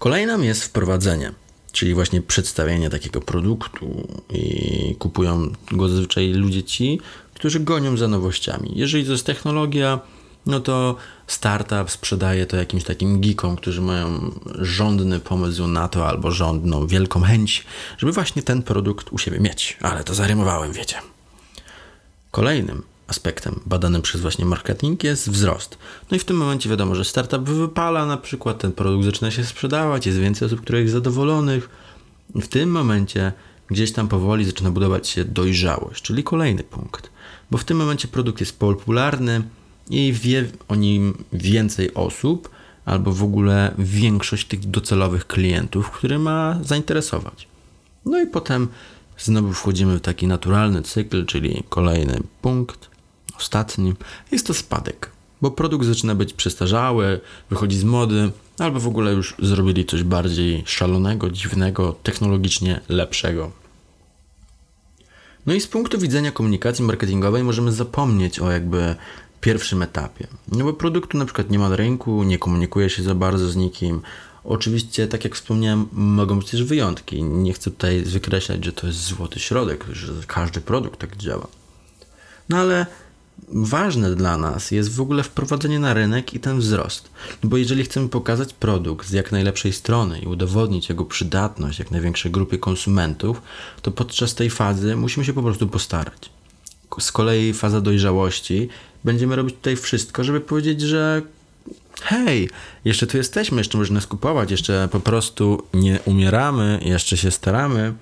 Kolejną 0.00 0.40
jest 0.40 0.64
wprowadzenie, 0.64 1.32
czyli 1.72 1.94
właśnie 1.94 2.22
przedstawienie 2.22 2.90
takiego 2.90 3.20
produktu 3.20 4.08
i 4.30 4.96
kupują 4.98 5.52
go 5.72 5.88
zazwyczaj 5.88 6.28
ludzie 6.32 6.62
ci, 6.62 7.00
którzy 7.34 7.60
gonią 7.60 7.96
za 7.96 8.08
nowościami. 8.08 8.72
Jeżeli 8.74 9.04
to 9.04 9.12
jest 9.12 9.26
technologia, 9.26 10.00
no 10.46 10.60
to 10.60 10.96
startup 11.26 11.90
sprzedaje 11.90 12.46
to 12.46 12.56
jakimś 12.56 12.84
takim 12.84 13.20
geekom, 13.20 13.56
którzy 13.56 13.80
mają 13.80 14.34
rządny 14.58 15.20
pomysł 15.20 15.66
na 15.66 15.88
to 15.88 16.08
albo 16.08 16.30
rządną 16.30 16.86
wielką 16.86 17.22
chęć, 17.22 17.64
żeby 17.98 18.12
właśnie 18.12 18.42
ten 18.42 18.62
produkt 18.62 19.12
u 19.12 19.18
siebie 19.18 19.40
mieć. 19.40 19.76
Ale 19.80 20.04
to 20.04 20.14
zarymowałem, 20.14 20.72
wiecie. 20.72 20.96
Kolejnym 22.30 22.89
aspektem 23.10 23.60
badanym 23.66 24.02
przez 24.02 24.20
właśnie 24.20 24.44
marketing 24.44 25.04
jest 25.04 25.30
wzrost. 25.30 25.78
No 26.10 26.16
i 26.16 26.20
w 26.20 26.24
tym 26.24 26.36
momencie 26.36 26.70
wiadomo, 26.70 26.94
że 26.94 27.04
startup 27.04 27.42
wypala 27.42 28.06
na 28.06 28.16
przykład, 28.16 28.58
ten 28.58 28.72
produkt 28.72 29.04
zaczyna 29.04 29.30
się 29.30 29.44
sprzedawać, 29.44 30.06
jest 30.06 30.18
więcej 30.18 30.46
osób, 30.46 30.60
które 30.60 30.80
jest 30.80 30.92
zadowolonych. 30.92 31.68
W 32.34 32.48
tym 32.48 32.70
momencie 32.70 33.32
gdzieś 33.66 33.92
tam 33.92 34.08
powoli 34.08 34.44
zaczyna 34.44 34.70
budować 34.70 35.08
się 35.08 35.24
dojrzałość, 35.24 36.02
czyli 36.02 36.24
kolejny 36.24 36.64
punkt 36.64 37.10
bo 37.50 37.58
w 37.58 37.64
tym 37.64 37.76
momencie 37.76 38.08
produkt 38.08 38.40
jest 38.40 38.58
popularny 38.58 39.42
i 39.90 40.12
wie 40.12 40.44
o 40.68 40.74
nim 40.74 41.24
więcej 41.32 41.94
osób, 41.94 42.50
albo 42.84 43.12
w 43.12 43.22
ogóle 43.22 43.74
większość 43.78 44.46
tych 44.46 44.60
docelowych 44.60 45.26
klientów, 45.26 45.90
które 45.90 46.18
ma 46.18 46.58
zainteresować. 46.62 47.48
No 48.06 48.22
i 48.22 48.26
potem 48.26 48.68
znowu 49.18 49.52
wchodzimy 49.52 49.96
w 49.96 50.00
taki 50.00 50.26
naturalny 50.26 50.82
cykl, 50.82 51.26
czyli 51.26 51.62
kolejny 51.68 52.20
punkt, 52.42 52.89
ostatni, 53.40 53.94
jest 54.32 54.46
to 54.46 54.54
spadek, 54.54 55.10
bo 55.42 55.50
produkt 55.50 55.86
zaczyna 55.86 56.14
być 56.14 56.32
przestarzały, 56.32 57.20
wychodzi 57.50 57.78
z 57.78 57.84
mody, 57.84 58.30
albo 58.58 58.80
w 58.80 58.86
ogóle 58.86 59.12
już 59.12 59.34
zrobili 59.38 59.84
coś 59.86 60.02
bardziej 60.02 60.62
szalonego, 60.66 61.30
dziwnego, 61.30 61.96
technologicznie 62.02 62.80
lepszego. 62.88 63.50
No 65.46 65.54
i 65.54 65.60
z 65.60 65.66
punktu 65.66 65.98
widzenia 65.98 66.32
komunikacji 66.32 66.84
marketingowej 66.84 67.44
możemy 67.44 67.72
zapomnieć 67.72 68.40
o 68.40 68.50
jakby 68.50 68.96
pierwszym 69.40 69.82
etapie. 69.82 70.26
No 70.52 70.64
bo 70.64 70.72
produktu 70.72 71.18
na 71.18 71.24
przykład 71.24 71.50
nie 71.50 71.58
ma 71.58 71.68
na 71.68 71.76
rynku, 71.76 72.22
nie 72.22 72.38
komunikuje 72.38 72.90
się 72.90 73.02
za 73.02 73.14
bardzo 73.14 73.48
z 73.48 73.56
nikim. 73.56 74.00
Oczywiście, 74.44 75.08
tak 75.08 75.24
jak 75.24 75.34
wspomniałem, 75.34 75.88
mogą 75.92 76.38
być 76.38 76.50
też 76.50 76.64
wyjątki. 76.64 77.22
Nie 77.22 77.52
chcę 77.52 77.70
tutaj 77.70 78.02
wykreślać, 78.02 78.64
że 78.64 78.72
to 78.72 78.86
jest 78.86 78.98
złoty 78.98 79.40
środek, 79.40 79.84
że 79.92 80.12
każdy 80.26 80.60
produkt 80.60 81.00
tak 81.00 81.16
działa. 81.16 81.46
No 82.48 82.56
ale 82.56 82.86
ważne 83.48 84.14
dla 84.14 84.36
nas 84.36 84.70
jest 84.70 84.94
w 84.94 85.00
ogóle 85.00 85.22
wprowadzenie 85.22 85.78
na 85.78 85.94
rynek 85.94 86.34
i 86.34 86.40
ten 86.40 86.58
wzrost. 86.58 87.10
Bo 87.44 87.56
jeżeli 87.56 87.84
chcemy 87.84 88.08
pokazać 88.08 88.52
produkt 88.52 89.08
z 89.08 89.12
jak 89.12 89.32
najlepszej 89.32 89.72
strony 89.72 90.18
i 90.18 90.26
udowodnić 90.26 90.88
jego 90.88 91.04
przydatność 91.04 91.78
jak 91.78 91.90
największej 91.90 92.32
grupie 92.32 92.58
konsumentów, 92.58 93.42
to 93.82 93.90
podczas 93.90 94.34
tej 94.34 94.50
fazy 94.50 94.96
musimy 94.96 95.24
się 95.24 95.32
po 95.32 95.42
prostu 95.42 95.68
postarać. 95.68 96.30
Z 97.00 97.12
kolei 97.12 97.52
faza 97.52 97.80
dojrzałości 97.80 98.68
będziemy 99.04 99.36
robić 99.36 99.54
tutaj 99.54 99.76
wszystko, 99.76 100.24
żeby 100.24 100.40
powiedzieć, 100.40 100.80
że 100.80 101.22
hej, 102.02 102.50
jeszcze 102.84 103.06
tu 103.06 103.16
jesteśmy, 103.16 103.58
jeszcze 103.58 103.78
można 103.78 103.94
nas 103.94 104.06
kupować, 104.06 104.50
jeszcze 104.50 104.88
po 104.92 105.00
prostu 105.00 105.62
nie 105.74 106.00
umieramy, 106.04 106.80
jeszcze 106.82 107.16
się 107.16 107.30
staramy, 107.30 107.94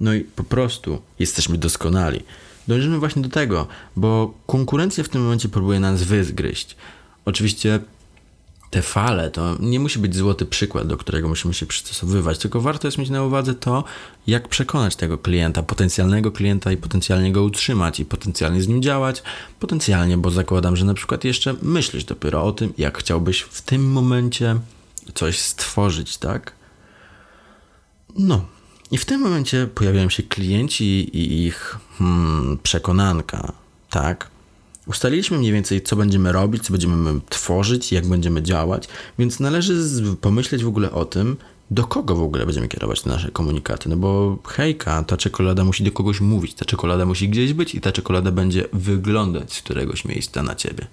no 0.00 0.14
i 0.14 0.20
po 0.20 0.44
prostu 0.44 1.02
jesteśmy 1.18 1.58
doskonali. 1.58 2.22
Dążymy 2.68 2.98
właśnie 2.98 3.22
do 3.22 3.28
tego, 3.28 3.66
bo 3.96 4.34
konkurencja 4.46 5.04
w 5.04 5.08
tym 5.08 5.22
momencie 5.22 5.48
próbuje 5.48 5.80
nas 5.80 6.02
wyzgryźć. 6.02 6.76
Oczywiście 7.24 7.80
te 8.74 8.82
fale 8.82 9.30
to 9.30 9.56
nie 9.60 9.80
musi 9.80 9.98
być 9.98 10.16
złoty 10.16 10.46
przykład, 10.46 10.86
do 10.86 10.96
którego 10.96 11.28
musimy 11.28 11.54
się 11.54 11.66
przystosowywać, 11.66 12.38
tylko 12.38 12.60
warto 12.60 12.88
jest 12.88 12.98
mieć 12.98 13.10
na 13.10 13.22
uwadze 13.22 13.54
to, 13.54 13.84
jak 14.26 14.48
przekonać 14.48 14.96
tego 14.96 15.18
klienta, 15.18 15.62
potencjalnego 15.62 16.32
klienta 16.32 16.72
i 16.72 16.76
potencjalnie 16.76 17.32
go 17.32 17.42
utrzymać 17.42 18.00
i 18.00 18.04
potencjalnie 18.04 18.62
z 18.62 18.68
nim 18.68 18.82
działać. 18.82 19.22
Potencjalnie, 19.60 20.18
bo 20.18 20.30
zakładam, 20.30 20.76
że 20.76 20.84
na 20.84 20.94
przykład 20.94 21.24
jeszcze 21.24 21.54
myślisz 21.62 22.04
dopiero 22.04 22.44
o 22.44 22.52
tym, 22.52 22.72
jak 22.78 22.98
chciałbyś 22.98 23.40
w 23.40 23.62
tym 23.62 23.92
momencie 23.92 24.56
coś 25.14 25.38
stworzyć, 25.38 26.18
tak? 26.18 26.52
No. 28.18 28.53
I 28.90 28.98
w 28.98 29.04
tym 29.04 29.20
momencie 29.20 29.66
pojawiają 29.74 30.08
się 30.08 30.22
klienci 30.22 30.84
i 31.16 31.46
ich 31.46 31.78
hmm, 31.98 32.58
przekonanka, 32.62 33.52
tak? 33.90 34.30
Ustaliliśmy 34.86 35.38
mniej 35.38 35.52
więcej, 35.52 35.82
co 35.82 35.96
będziemy 35.96 36.32
robić, 36.32 36.64
co 36.64 36.72
będziemy 36.72 37.20
tworzyć, 37.28 37.92
jak 37.92 38.06
będziemy 38.06 38.42
działać, 38.42 38.88
więc 39.18 39.40
należy 39.40 39.84
pomyśleć 40.20 40.64
w 40.64 40.68
ogóle 40.68 40.92
o 40.92 41.04
tym, 41.04 41.36
do 41.70 41.84
kogo 41.84 42.16
w 42.16 42.22
ogóle 42.22 42.46
będziemy 42.46 42.68
kierować 42.68 43.02
te 43.02 43.10
nasze 43.10 43.30
komunikaty. 43.30 43.88
No 43.88 43.96
bo 43.96 44.38
hejka, 44.46 45.02
ta 45.02 45.16
czekolada 45.16 45.64
musi 45.64 45.84
do 45.84 45.92
kogoś 45.92 46.20
mówić, 46.20 46.54
ta 46.54 46.64
czekolada 46.64 47.06
musi 47.06 47.28
gdzieś 47.28 47.52
być 47.52 47.74
i 47.74 47.80
ta 47.80 47.92
czekolada 47.92 48.30
będzie 48.30 48.64
wyglądać 48.72 49.52
z 49.52 49.62
któregoś 49.62 50.04
miejsca 50.04 50.42
na 50.42 50.54
ciebie. 50.54 50.86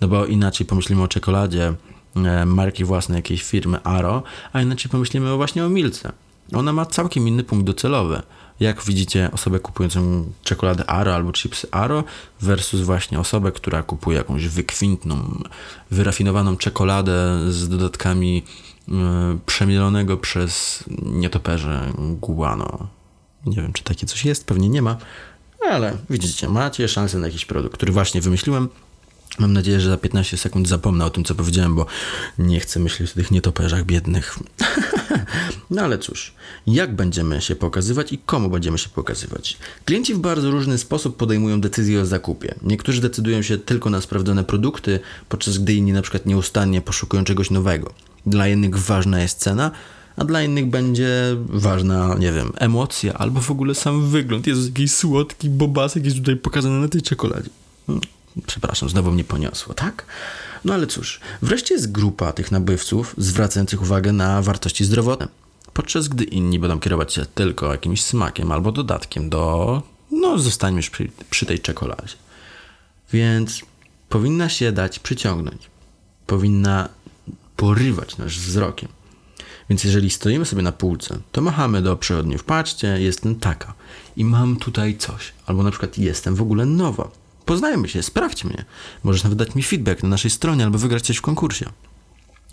No 0.00 0.08
bo 0.08 0.26
inaczej 0.26 0.66
pomyślimy 0.66 1.02
o 1.02 1.08
czekoladzie 1.08 1.74
e, 2.16 2.46
marki 2.46 2.84
własnej 2.84 3.16
jakiejś 3.16 3.42
firmy 3.42 3.82
Aro, 3.82 4.22
a 4.52 4.62
inaczej 4.62 4.90
pomyślimy 4.90 5.36
właśnie 5.36 5.66
o 5.66 5.68
Milce. 5.68 6.12
Ona 6.54 6.72
ma 6.72 6.86
całkiem 6.86 7.28
inny 7.28 7.44
punkt 7.44 7.66
docelowy 7.66 8.22
jak 8.62 8.84
widzicie 8.84 9.30
osobę 9.32 9.60
kupującą 9.60 10.24
czekoladę 10.42 10.90
Aro 10.90 11.14
albo 11.14 11.32
chipsy 11.32 11.68
Aro 11.70 12.04
versus 12.40 12.80
właśnie 12.80 13.20
osobę, 13.20 13.52
która 13.52 13.82
kupuje 13.82 14.18
jakąś 14.18 14.48
wykwintną, 14.48 15.42
wyrafinowaną 15.90 16.56
czekoladę 16.56 17.38
z 17.48 17.68
dodatkami 17.68 18.42
yy, 18.88 18.94
przemielonego 19.46 20.16
przez 20.16 20.84
nietoperze 21.02 21.92
guano. 21.98 22.88
Nie 23.46 23.56
wiem, 23.56 23.72
czy 23.72 23.84
takie 23.84 24.06
coś 24.06 24.24
jest, 24.24 24.46
pewnie 24.46 24.68
nie 24.68 24.82
ma, 24.82 24.96
ale 25.70 25.96
widzicie, 26.10 26.48
macie 26.48 26.88
szansę 26.88 27.18
na 27.18 27.26
jakiś 27.26 27.44
produkt, 27.44 27.74
który 27.74 27.92
właśnie 27.92 28.20
wymyśliłem, 28.20 28.68
Mam 29.38 29.52
nadzieję, 29.52 29.80
że 29.80 29.90
za 29.90 29.96
15 29.96 30.36
sekund 30.36 30.68
zapomnę 30.68 31.04
o 31.04 31.10
tym, 31.10 31.24
co 31.24 31.34
powiedziałem, 31.34 31.74
bo 31.74 31.86
nie 32.38 32.60
chcę 32.60 32.80
myśleć 32.80 33.10
o 33.10 33.14
tych 33.14 33.30
nietoperzach 33.30 33.84
biednych. 33.84 34.38
no 35.70 35.82
ale 35.82 35.98
cóż, 35.98 36.34
jak 36.66 36.96
będziemy 36.96 37.40
się 37.40 37.56
pokazywać 37.56 38.12
i 38.12 38.18
komu 38.18 38.50
będziemy 38.50 38.78
się 38.78 38.88
pokazywać? 38.88 39.58
Klienci 39.84 40.14
w 40.14 40.18
bardzo 40.18 40.50
różny 40.50 40.78
sposób 40.78 41.16
podejmują 41.16 41.60
decyzje 41.60 42.00
o 42.00 42.06
zakupie. 42.06 42.54
Niektórzy 42.62 43.00
decydują 43.00 43.42
się 43.42 43.58
tylko 43.58 43.90
na 43.90 44.00
sprawdzone 44.00 44.44
produkty, 44.44 45.00
podczas 45.28 45.58
gdy 45.58 45.74
inni 45.74 45.92
na 45.92 46.02
przykład 46.02 46.26
nieustannie 46.26 46.80
poszukują 46.80 47.24
czegoś 47.24 47.50
nowego. 47.50 47.92
Dla 48.26 48.48
innych 48.48 48.78
ważna 48.78 49.22
jest 49.22 49.38
cena, 49.38 49.70
a 50.16 50.24
dla 50.24 50.42
innych 50.42 50.66
będzie 50.66 51.36
ważna, 51.48 52.14
nie 52.18 52.32
wiem, 52.32 52.52
emocja 52.56 53.12
albo 53.14 53.40
w 53.40 53.50
ogóle 53.50 53.74
sam 53.74 54.06
wygląd. 54.10 54.46
Jest 54.46 54.66
jakiś 54.66 54.92
słodki 54.92 55.48
bobasek 55.48 56.04
jest 56.04 56.16
tutaj 56.16 56.36
pokazany 56.36 56.80
na 56.80 56.88
tej 56.88 57.02
czekoladzie. 57.02 57.50
Hmm. 57.86 58.02
Przepraszam, 58.46 58.88
znowu 58.88 59.10
mnie 59.10 59.24
poniosło, 59.24 59.74
tak? 59.74 60.06
No 60.64 60.74
ale 60.74 60.86
cóż, 60.86 61.20
wreszcie 61.42 61.74
jest 61.74 61.92
grupa 61.92 62.32
tych 62.32 62.52
nabywców 62.52 63.14
zwracających 63.18 63.82
uwagę 63.82 64.12
na 64.12 64.42
wartości 64.42 64.84
zdrowotne, 64.84 65.28
podczas 65.72 66.08
gdy 66.08 66.24
inni 66.24 66.58
będą 66.58 66.80
kierować 66.80 67.14
się 67.14 67.26
tylko 67.34 67.72
jakimś 67.72 68.04
smakiem 68.04 68.52
albo 68.52 68.72
dodatkiem 68.72 69.30
do, 69.30 69.82
no 70.10 70.38
zostańmy 70.38 70.76
już 70.76 70.90
przy, 70.90 71.10
przy 71.30 71.46
tej 71.46 71.60
czekoladzie. 71.60 72.14
Więc 73.12 73.62
powinna 74.08 74.48
się 74.48 74.72
dać 74.72 74.98
przyciągnąć, 74.98 75.70
powinna 76.26 76.88
porywać 77.56 78.18
nasz 78.18 78.38
wzrokiem. 78.38 78.88
Więc 79.68 79.84
jeżeli 79.84 80.10
stoimy 80.10 80.44
sobie 80.44 80.62
na 80.62 80.72
półce, 80.72 81.18
to 81.32 81.40
machamy 81.40 81.82
do 81.82 81.96
przechodniów, 81.96 82.44
patrzcie, 82.44 83.00
jestem 83.00 83.34
taka 83.34 83.74
i 84.16 84.24
mam 84.24 84.56
tutaj 84.56 84.96
coś, 84.96 85.32
albo 85.46 85.62
na 85.62 85.70
przykład 85.70 85.98
jestem 85.98 86.34
w 86.34 86.42
ogóle 86.42 86.66
nowa 86.66 87.08
Poznajmy 87.44 87.88
się, 87.88 88.02
sprawdź 88.02 88.44
mnie. 88.44 88.64
Możesz 89.04 89.24
nawet 89.24 89.38
dać 89.38 89.54
mi 89.54 89.62
feedback 89.62 90.02
na 90.02 90.08
naszej 90.08 90.30
stronie 90.30 90.64
albo 90.64 90.78
wygrać 90.78 91.02
coś 91.02 91.16
w 91.16 91.22
konkursie. 91.22 91.66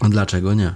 Dlaczego 0.01 0.53
nie? 0.53 0.75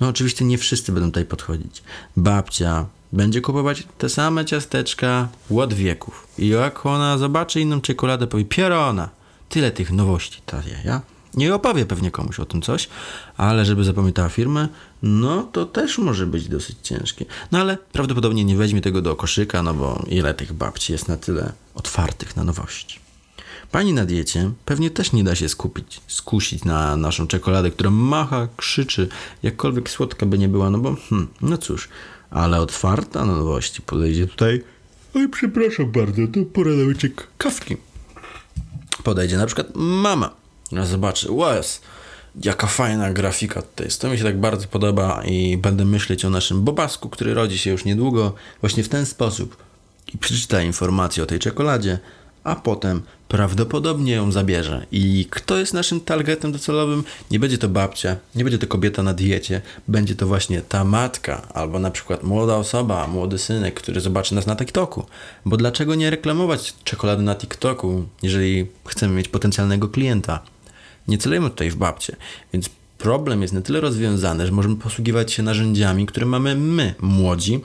No 0.00 0.08
oczywiście 0.08 0.44
nie 0.44 0.58
wszyscy 0.58 0.92
będą 0.92 1.08
tutaj 1.08 1.24
podchodzić. 1.24 1.82
Babcia 2.16 2.86
będzie 3.12 3.40
kupować 3.40 3.84
te 3.98 4.08
same 4.08 4.44
ciasteczka 4.44 5.28
od 5.56 5.74
wieków. 5.74 6.26
I 6.38 6.48
jak 6.48 6.86
ona 6.86 7.18
zobaczy 7.18 7.60
inną 7.60 7.80
czekoladę, 7.80 8.26
powie 8.26 8.44
pierona. 8.44 9.08
Tyle 9.48 9.70
tych 9.70 9.92
nowości 9.92 10.42
ta 10.46 10.62
ja. 10.84 11.02
Nie 11.34 11.54
opowie 11.54 11.86
pewnie 11.86 12.10
komuś 12.10 12.40
o 12.40 12.44
tym 12.44 12.62
coś, 12.62 12.88
ale 13.36 13.64
żeby 13.64 13.84
zapamiętała 13.84 14.28
firmę, 14.28 14.68
no 15.02 15.42
to 15.42 15.66
też 15.66 15.98
może 15.98 16.26
być 16.26 16.48
dosyć 16.48 16.76
ciężkie. 16.82 17.24
No 17.52 17.58
ale 17.58 17.78
prawdopodobnie 17.92 18.44
nie 18.44 18.56
weźmie 18.56 18.80
tego 18.80 19.02
do 19.02 19.16
koszyka, 19.16 19.62
no 19.62 19.74
bo 19.74 20.04
ile 20.08 20.34
tych 20.34 20.52
babci 20.52 20.92
jest 20.92 21.08
na 21.08 21.16
tyle 21.16 21.52
otwartych 21.74 22.36
na 22.36 22.44
nowości. 22.44 23.01
Pani 23.72 23.92
na 23.92 24.04
diecie 24.04 24.50
pewnie 24.64 24.90
też 24.90 25.12
nie 25.12 25.24
da 25.24 25.34
się 25.34 25.48
skupić, 25.48 26.00
skusić 26.06 26.64
na 26.64 26.96
naszą 26.96 27.26
czekoladę, 27.26 27.70
która 27.70 27.90
macha, 27.90 28.48
krzyczy, 28.56 29.08
jakkolwiek 29.42 29.90
słodka 29.90 30.26
by 30.26 30.38
nie 30.38 30.48
była, 30.48 30.70
no 30.70 30.78
bo 30.78 30.96
hmm, 31.08 31.28
no 31.40 31.58
cóż, 31.58 31.88
ale 32.30 32.60
otwarta 32.60 33.26
na 33.26 33.32
nowości 33.32 33.82
podejdzie 33.82 34.26
tutaj. 34.26 34.64
Oj, 35.14 35.28
przepraszam 35.28 35.92
bardzo, 35.92 36.22
to 36.26 36.40
pora 36.52 36.70
na 36.70 36.84
łyczek 36.84 37.26
kawki. 37.38 37.76
Podejdzie 39.04 39.36
na 39.36 39.46
przykład 39.46 39.66
mama. 39.74 40.30
Zobaczy, 40.82 41.32
łez, 41.32 41.80
jaka 42.44 42.66
fajna 42.66 43.12
grafika 43.12 43.62
tutaj 43.62 43.86
jest. 43.86 44.00
To 44.00 44.10
mi 44.10 44.18
się 44.18 44.24
tak 44.24 44.40
bardzo 44.40 44.66
podoba 44.66 45.22
i 45.24 45.56
będę 45.56 45.84
myśleć 45.84 46.24
o 46.24 46.30
naszym 46.30 46.62
bobasku, 46.62 47.08
który 47.08 47.34
rodzi 47.34 47.58
się 47.58 47.70
już 47.70 47.84
niedługo, 47.84 48.34
właśnie 48.60 48.82
w 48.82 48.88
ten 48.88 49.06
sposób. 49.06 49.56
I 50.14 50.18
przeczyta 50.18 50.62
informacje 50.62 51.22
o 51.22 51.26
tej 51.26 51.38
czekoladzie, 51.38 51.98
a 52.44 52.54
potem 52.56 53.02
prawdopodobnie 53.32 54.12
ją 54.12 54.32
zabierze. 54.32 54.86
I 54.90 55.26
kto 55.30 55.58
jest 55.58 55.74
naszym 55.74 56.00
targetem 56.00 56.52
docelowym? 56.52 57.04
Nie 57.30 57.40
będzie 57.40 57.58
to 57.58 57.68
babcia, 57.68 58.16
nie 58.34 58.44
będzie 58.44 58.58
to 58.58 58.66
kobieta 58.66 59.02
na 59.02 59.14
diecie, 59.14 59.62
będzie 59.88 60.14
to 60.14 60.26
właśnie 60.26 60.60
ta 60.60 60.84
matka, 60.84 61.48
albo 61.54 61.78
na 61.78 61.90
przykład 61.90 62.22
młoda 62.22 62.56
osoba, 62.56 63.06
młody 63.06 63.38
synek, 63.38 63.74
który 63.74 64.00
zobaczy 64.00 64.34
nas 64.34 64.46
na 64.46 64.56
TikToku. 64.56 65.06
Bo 65.44 65.56
dlaczego 65.56 65.94
nie 65.94 66.10
reklamować 66.10 66.74
czekolady 66.84 67.22
na 67.22 67.34
TikToku, 67.34 68.04
jeżeli 68.22 68.66
chcemy 68.86 69.14
mieć 69.14 69.28
potencjalnego 69.28 69.88
klienta? 69.88 70.40
Nie 71.08 71.18
celujemy 71.18 71.50
tutaj 71.50 71.70
w 71.70 71.76
babcie, 71.76 72.16
więc 72.52 72.70
problem 72.98 73.42
jest 73.42 73.54
na 73.54 73.60
tyle 73.60 73.80
rozwiązany, 73.80 74.46
że 74.46 74.52
możemy 74.52 74.76
posługiwać 74.76 75.32
się 75.32 75.42
narzędziami, 75.42 76.06
które 76.06 76.26
mamy 76.26 76.54
my, 76.56 76.94
młodzi, 77.00 77.60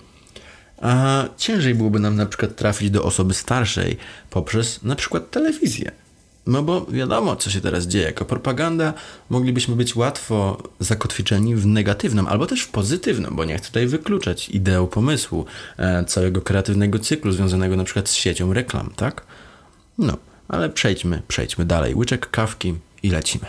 a 0.82 1.24
ciężej 1.38 1.76
byłoby 1.76 2.00
nam 2.00 2.16
na 2.16 2.26
przykład 2.26 2.56
trafić 2.56 2.90
do 2.90 3.04
osoby 3.04 3.34
starszej 3.34 3.98
poprzez 4.30 4.84
na 4.84 4.96
przykład 4.96 5.32
telewizję. 5.32 5.92
No 6.48 6.64
bo 6.64 6.86
wiadomo, 6.86 7.36
co 7.36 7.50
się 7.50 7.62
teraz 7.62 7.88
dzieje. 7.88 8.06
Jako 8.06 8.26
propaganda 8.26 8.94
moglibyśmy 9.30 9.76
być 9.76 9.96
łatwo 9.96 10.64
zakotwiczeni 10.80 11.56
w 11.56 11.66
negatywnym, 11.66 12.28
albo 12.28 12.46
też 12.46 12.62
w 12.62 12.70
pozytywnym, 12.70 13.36
bo 13.36 13.46
nie 13.46 13.58
chcę 13.58 13.68
tutaj 13.68 13.88
wykluczać 13.88 14.50
ideą 14.50 14.88
pomysłu 14.88 15.46
e, 15.78 16.06
całego 16.06 16.42
kreatywnego 16.42 17.00
cyklu 17.00 17.32
związanego 17.32 17.76
na 17.76 17.84
przykład 17.84 18.10
z 18.10 18.14
siecią 18.14 18.54
reklam, 18.54 18.94
tak? 18.96 19.26
No, 19.98 20.18
ale 20.48 20.70
przejdźmy, 20.70 21.22
przejdźmy 21.28 21.66
dalej. 21.66 21.96
Łyczek 21.96 22.30
kawki 22.30 22.76
i 23.04 23.10
lecimy. 23.10 23.46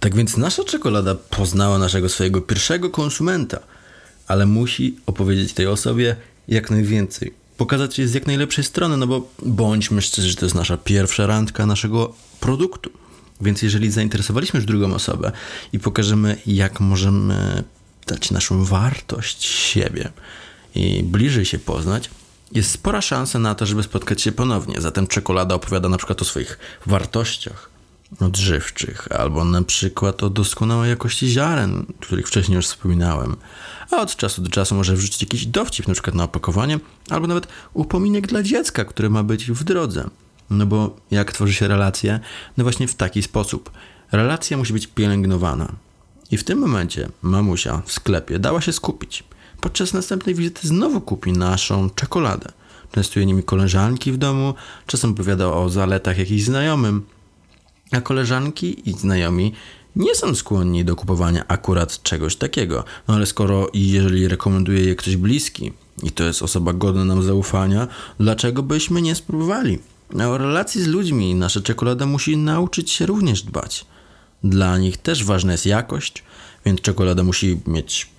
Tak 0.00 0.14
więc 0.14 0.36
nasza 0.36 0.64
czekolada 0.64 1.14
poznała 1.14 1.78
naszego 1.78 2.08
swojego 2.08 2.40
pierwszego 2.40 2.90
konsumenta, 2.90 3.58
ale 4.26 4.46
musi 4.46 4.96
opowiedzieć 5.06 5.52
tej 5.52 5.66
osobie, 5.66 6.16
jak 6.48 6.70
najwięcej. 6.70 7.32
pokazać 7.56 7.98
je 7.98 8.08
z 8.08 8.14
jak 8.14 8.26
najlepszej 8.26 8.64
strony, 8.64 8.96
no 8.96 9.06
bo 9.06 9.28
bądźmy 9.42 10.02
szczerzy, 10.02 10.28
że 10.28 10.36
to 10.36 10.46
jest 10.46 10.54
nasza 10.54 10.76
pierwsza 10.76 11.26
randka 11.26 11.66
naszego 11.66 12.14
produktu. 12.40 12.90
Więc 13.40 13.62
jeżeli 13.62 13.90
zainteresowaliśmy 13.90 14.58
już 14.58 14.66
drugą 14.66 14.94
osobę 14.94 15.32
i 15.72 15.78
pokażemy, 15.78 16.36
jak 16.46 16.80
możemy 16.80 17.64
dać 18.06 18.30
naszą 18.30 18.64
wartość 18.64 19.44
siebie 19.44 20.12
i 20.74 21.02
bliżej 21.02 21.44
się 21.44 21.58
poznać, 21.58 22.10
jest 22.52 22.70
spora 22.70 23.00
szansa 23.00 23.38
na 23.38 23.54
to, 23.54 23.66
żeby 23.66 23.82
spotkać 23.82 24.22
się 24.22 24.32
ponownie. 24.32 24.80
Zatem 24.80 25.06
czekolada 25.06 25.54
opowiada 25.54 25.88
na 25.88 25.96
przykład 25.96 26.22
o 26.22 26.24
swoich 26.24 26.58
wartościach 26.86 27.77
odżywczych, 28.20 29.08
albo 29.12 29.44
na 29.44 29.62
przykład 29.62 30.22
o 30.22 30.30
doskonałej 30.30 30.90
jakości 30.90 31.28
ziaren, 31.28 31.86
których 32.00 32.28
wcześniej 32.28 32.56
już 32.56 32.66
wspominałem. 32.66 33.36
A 33.90 33.96
od 33.96 34.16
czasu 34.16 34.42
do 34.42 34.50
czasu 34.50 34.74
może 34.74 34.96
wrzucić 34.96 35.22
jakiś 35.22 35.46
dowcip, 35.46 35.88
na 35.88 35.94
przykład 35.94 36.14
na 36.14 36.24
opakowanie, 36.24 36.78
albo 37.10 37.26
nawet 37.26 37.48
upominek 37.74 38.26
dla 38.26 38.42
dziecka, 38.42 38.84
które 38.84 39.10
ma 39.10 39.22
być 39.22 39.50
w 39.50 39.64
drodze. 39.64 40.10
No 40.50 40.66
bo 40.66 40.96
jak 41.10 41.32
tworzy 41.32 41.54
się 41.54 41.68
relacje? 41.68 42.20
No 42.56 42.64
właśnie 42.64 42.88
w 42.88 42.94
taki 42.94 43.22
sposób. 43.22 43.70
Relacja 44.12 44.56
musi 44.56 44.72
być 44.72 44.86
pielęgnowana. 44.86 45.72
I 46.30 46.36
w 46.36 46.44
tym 46.44 46.58
momencie 46.58 47.08
mamusia 47.22 47.82
w 47.86 47.92
sklepie 47.92 48.38
dała 48.38 48.60
się 48.60 48.72
skupić. 48.72 49.24
Podczas 49.60 49.92
następnej 49.92 50.34
wizyty 50.34 50.68
znowu 50.68 51.00
kupi 51.00 51.32
naszą 51.32 51.90
czekoladę. 51.90 52.52
Częstuje 52.92 53.26
nimi 53.26 53.42
koleżanki 53.42 54.12
w 54.12 54.16
domu, 54.16 54.54
czasem 54.86 55.10
opowiada 55.10 55.46
o 55.46 55.68
zaletach 55.68 56.18
jakichś 56.18 56.42
znajomym. 56.42 57.02
A 57.90 58.00
koleżanki 58.00 58.90
i 58.90 58.92
znajomi 58.92 59.52
nie 59.96 60.14
są 60.14 60.34
skłonni 60.34 60.84
do 60.84 60.96
kupowania 60.96 61.44
akurat 61.48 62.02
czegoś 62.02 62.36
takiego. 62.36 62.84
No 63.08 63.14
ale 63.14 63.26
skoro 63.26 63.68
i 63.72 63.90
jeżeli 63.90 64.28
rekomenduje 64.28 64.84
je 64.84 64.94
ktoś 64.94 65.16
bliski 65.16 65.72
i 66.02 66.10
to 66.10 66.24
jest 66.24 66.42
osoba 66.42 66.72
godna 66.72 67.04
nam 67.04 67.22
zaufania, 67.22 67.88
dlaczego 68.20 68.62
byśmy 68.62 69.02
nie 69.02 69.14
spróbowali? 69.14 69.78
O 70.28 70.38
relacji 70.38 70.82
z 70.82 70.86
ludźmi 70.86 71.34
nasza 71.34 71.60
czekolada 71.60 72.06
musi 72.06 72.36
nauczyć 72.36 72.90
się 72.90 73.06
również 73.06 73.42
dbać. 73.42 73.86
Dla 74.44 74.78
nich 74.78 74.96
też 74.96 75.24
ważna 75.24 75.52
jest 75.52 75.66
jakość, 75.66 76.24
więc 76.66 76.80
czekolada 76.80 77.22
musi 77.22 77.60
mieć 77.66 78.10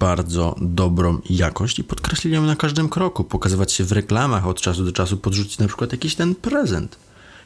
bardzo 0.00 0.56
dobrą 0.60 1.20
jakość 1.30 1.78
i 1.78 1.84
podkreślić 1.84 2.34
ją 2.34 2.42
na 2.42 2.56
każdym 2.56 2.88
kroku, 2.88 3.24
pokazywać 3.24 3.72
się 3.72 3.84
w 3.84 3.92
reklamach 3.92 4.46
od 4.46 4.60
czasu 4.60 4.84
do 4.84 4.92
czasu, 4.92 5.16
podrzucić 5.16 5.58
na 5.58 5.68
przykład 5.68 5.92
jakiś 5.92 6.14
ten 6.14 6.34
prezent. 6.34 6.96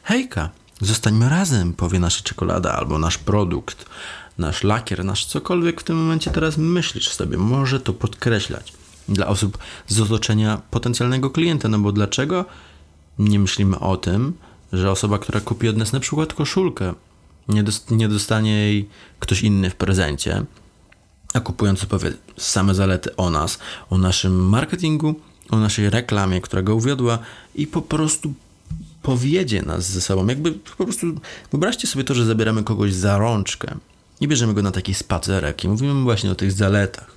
Hejka, 0.03 0.49
zostańmy 0.81 1.29
razem, 1.29 1.73
powie 1.73 1.99
nasza 1.99 2.23
czekolada 2.23 2.73
albo 2.73 2.99
nasz 2.99 3.17
produkt, 3.17 3.85
nasz 4.37 4.63
lakier, 4.63 5.05
nasz 5.05 5.25
cokolwiek 5.25 5.81
w 5.81 5.83
tym 5.83 5.97
momencie 5.97 6.31
teraz 6.31 6.57
myślisz 6.57 7.09
sobie, 7.09 7.37
może 7.37 7.79
to 7.79 7.93
podkreślać 7.93 8.73
dla 9.09 9.27
osób 9.27 9.57
z 9.87 9.99
otoczenia 9.99 10.61
potencjalnego 10.71 11.29
klienta, 11.29 11.69
no 11.69 11.79
bo 11.79 11.91
dlaczego 11.91 12.45
nie 13.19 13.39
myślimy 13.39 13.79
o 13.79 13.97
tym, 13.97 14.33
że 14.73 14.91
osoba, 14.91 15.19
która 15.19 15.39
kupi 15.39 15.69
od 15.69 15.77
nas 15.77 15.93
na 15.93 15.99
przykład 15.99 16.33
koszulkę, 16.33 16.93
nie, 17.47 17.63
dost, 17.63 17.91
nie 17.91 18.09
dostanie 18.09 18.51
jej 18.51 18.89
ktoś 19.19 19.41
inny 19.41 19.69
w 19.69 19.75
prezencie, 19.75 20.45
a 21.33 21.39
kupujący 21.39 21.87
powie 21.87 22.13
same 22.37 22.75
zalety 22.75 23.15
o 23.15 23.29
nas, 23.29 23.59
o 23.89 23.97
naszym 23.97 24.49
marketingu, 24.49 25.15
o 25.49 25.59
naszej 25.59 25.89
reklamie, 25.89 26.41
która 26.41 26.61
go 26.61 26.75
uwiodła 26.75 27.19
i 27.55 27.67
po 27.67 27.81
prostu 27.81 28.33
powiedzie 29.09 29.61
nas 29.61 29.91
ze 29.91 30.01
sobą. 30.01 30.27
Jakby 30.27 30.51
po 30.77 30.83
prostu 30.83 31.07
wyobraźcie 31.51 31.87
sobie 31.87 32.03
to, 32.03 32.13
że 32.13 32.25
zabieramy 32.25 32.63
kogoś 32.63 32.93
za 32.93 33.17
rączkę 33.17 33.75
i 34.21 34.27
bierzemy 34.27 34.53
go 34.53 34.61
na 34.61 34.71
taki 34.71 34.93
spacerek 34.93 35.63
i 35.63 35.67
mówimy 35.67 36.03
właśnie 36.03 36.31
o 36.31 36.35
tych 36.35 36.51
zaletach. 36.51 37.11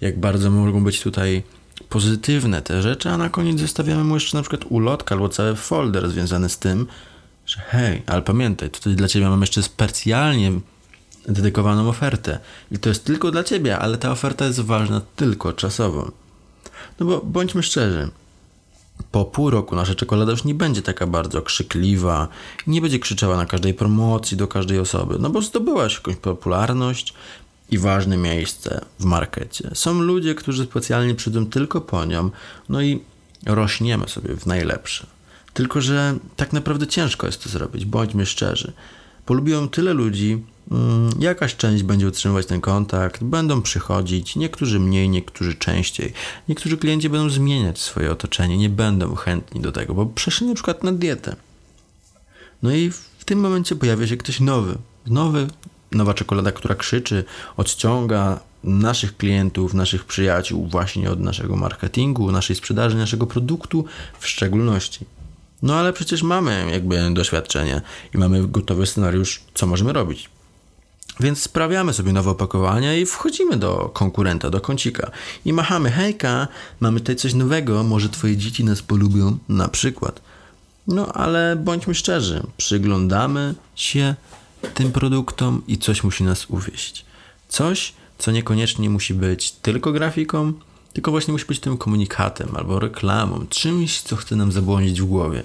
Jak 0.00 0.20
bardzo 0.20 0.50
mogą 0.50 0.84
być 0.84 1.00
tutaj 1.00 1.42
pozytywne 1.88 2.62
te 2.62 2.82
rzeczy, 2.82 3.08
a 3.10 3.16
na 3.16 3.28
koniec 3.28 3.60
zostawiamy 3.60 4.04
mu 4.04 4.14
jeszcze 4.14 4.36
na 4.36 4.42
przykład 4.42 4.64
ulotkę 4.68 5.14
albo 5.14 5.28
cały 5.28 5.56
folder 5.56 6.10
związany 6.10 6.48
z 6.48 6.58
tym, 6.58 6.86
że 7.46 7.60
hej, 7.60 8.02
ale 8.06 8.22
pamiętaj, 8.22 8.70
tutaj 8.70 8.94
dla 8.94 9.08
ciebie 9.08 9.28
mam 9.28 9.40
jeszcze 9.40 9.62
specjalnie 9.62 10.52
dedykowaną 11.28 11.88
ofertę. 11.88 12.38
I 12.70 12.78
to 12.78 12.88
jest 12.88 13.04
tylko 13.04 13.30
dla 13.30 13.44
ciebie, 13.44 13.78
ale 13.78 13.98
ta 13.98 14.10
oferta 14.10 14.46
jest 14.46 14.60
ważna 14.60 15.00
tylko 15.16 15.52
czasowo. 15.52 16.10
No 17.00 17.06
bo 17.06 17.20
bądźmy 17.20 17.62
szczerzy, 17.62 18.10
po 19.16 19.24
pół 19.24 19.50
roku 19.50 19.76
nasza 19.76 19.94
czekolada 19.94 20.32
już 20.32 20.44
nie 20.44 20.54
będzie 20.54 20.82
taka 20.82 21.06
bardzo 21.06 21.42
krzykliwa, 21.42 22.28
nie 22.66 22.80
będzie 22.80 22.98
krzyczała 22.98 23.36
na 23.36 23.46
każdej 23.46 23.74
promocji 23.74 24.36
do 24.36 24.48
każdej 24.48 24.78
osoby, 24.78 25.16
no 25.20 25.30
bo 25.30 25.42
zdobyłaś 25.42 25.94
jakąś 25.94 26.16
popularność 26.16 27.14
i 27.70 27.78
ważne 27.78 28.16
miejsce 28.16 28.84
w 29.00 29.04
markecie. 29.04 29.70
Są 29.74 30.00
ludzie, 30.00 30.34
którzy 30.34 30.64
specjalnie 30.64 31.14
przyjdą 31.14 31.46
tylko 31.46 31.80
po 31.80 32.04
nią, 32.04 32.30
no 32.68 32.82
i 32.82 33.00
rośniemy 33.46 34.08
sobie 34.08 34.36
w 34.36 34.46
najlepsze. 34.46 35.06
Tylko, 35.54 35.80
że 35.80 36.18
tak 36.36 36.52
naprawdę 36.52 36.86
ciężko 36.86 37.26
jest 37.26 37.42
to 37.42 37.48
zrobić, 37.48 37.84
bądźmy 37.84 38.26
szczerzy. 38.26 38.72
Polubiłem 39.26 39.68
tyle 39.68 39.94
ludzi, 39.94 40.42
jakaś 41.18 41.56
część 41.56 41.82
będzie 41.82 42.08
utrzymywać 42.08 42.46
ten 42.46 42.60
kontakt, 42.60 43.24
będą 43.24 43.62
przychodzić, 43.62 44.36
niektórzy 44.36 44.80
mniej, 44.80 45.08
niektórzy 45.08 45.54
częściej. 45.54 46.12
Niektórzy 46.48 46.78
klienci 46.78 47.08
będą 47.08 47.30
zmieniać 47.30 47.78
swoje 47.78 48.12
otoczenie, 48.12 48.58
nie 48.58 48.70
będą 48.70 49.14
chętni 49.14 49.60
do 49.60 49.72
tego, 49.72 49.94
bo 49.94 50.06
przeszli 50.06 50.46
na 50.46 50.54
przykład 50.54 50.84
na 50.84 50.92
dietę. 50.92 51.36
No 52.62 52.72
i 52.72 52.90
w 52.90 53.24
tym 53.24 53.40
momencie 53.40 53.76
pojawia 53.76 54.06
się 54.06 54.16
ktoś 54.16 54.40
nowy, 54.40 54.78
nowy, 55.06 55.46
nowa 55.92 56.14
czekolada, 56.14 56.52
która 56.52 56.74
krzyczy, 56.74 57.24
odciąga 57.56 58.40
naszych 58.64 59.16
klientów, 59.16 59.74
naszych 59.74 60.04
przyjaciół 60.04 60.66
właśnie 60.66 61.10
od 61.10 61.20
naszego 61.20 61.56
marketingu, 61.56 62.32
naszej 62.32 62.56
sprzedaży, 62.56 62.96
naszego 62.96 63.26
produktu 63.26 63.84
w 64.18 64.26
szczególności. 64.26 65.06
No 65.62 65.74
ale 65.74 65.92
przecież 65.92 66.22
mamy 66.22 66.68
jakby 66.72 67.10
doświadczenie 67.10 67.80
i 68.14 68.18
mamy 68.18 68.48
gotowy 68.48 68.86
scenariusz, 68.86 69.42
co 69.54 69.66
możemy 69.66 69.92
robić. 69.92 70.28
Więc 71.20 71.42
sprawiamy 71.42 71.92
sobie 71.92 72.12
nowe 72.12 72.30
opakowania 72.30 72.94
i 72.94 73.06
wchodzimy 73.06 73.56
do 73.56 73.90
konkurenta, 73.94 74.50
do 74.50 74.60
kącika 74.60 75.10
i 75.44 75.52
machamy, 75.52 75.90
hejka, 75.90 76.48
mamy 76.80 77.00
tutaj 77.00 77.16
coś 77.16 77.34
nowego, 77.34 77.82
może 77.82 78.08
twoje 78.08 78.36
dzieci 78.36 78.64
nas 78.64 78.82
polubią, 78.82 79.38
na 79.48 79.68
przykład. 79.68 80.20
No 80.86 81.12
ale 81.12 81.56
bądźmy 81.56 81.94
szczerzy, 81.94 82.42
przyglądamy 82.56 83.54
się 83.74 84.14
tym 84.74 84.92
produktom 84.92 85.62
i 85.68 85.78
coś 85.78 86.04
musi 86.04 86.24
nas 86.24 86.46
uwieść. 86.48 87.04
Coś, 87.48 87.92
co 88.18 88.30
niekoniecznie 88.30 88.90
musi 88.90 89.14
być 89.14 89.50
tylko 89.50 89.92
grafiką, 89.92 90.52
tylko 90.92 91.10
właśnie 91.10 91.32
musi 91.32 91.44
być 91.46 91.60
tym 91.60 91.78
komunikatem 91.78 92.56
albo 92.56 92.78
reklamą, 92.78 93.46
czymś, 93.50 94.00
co 94.00 94.16
chce 94.16 94.36
nam 94.36 94.52
zabłądzić 94.52 95.02
w 95.02 95.04
głowie. 95.04 95.42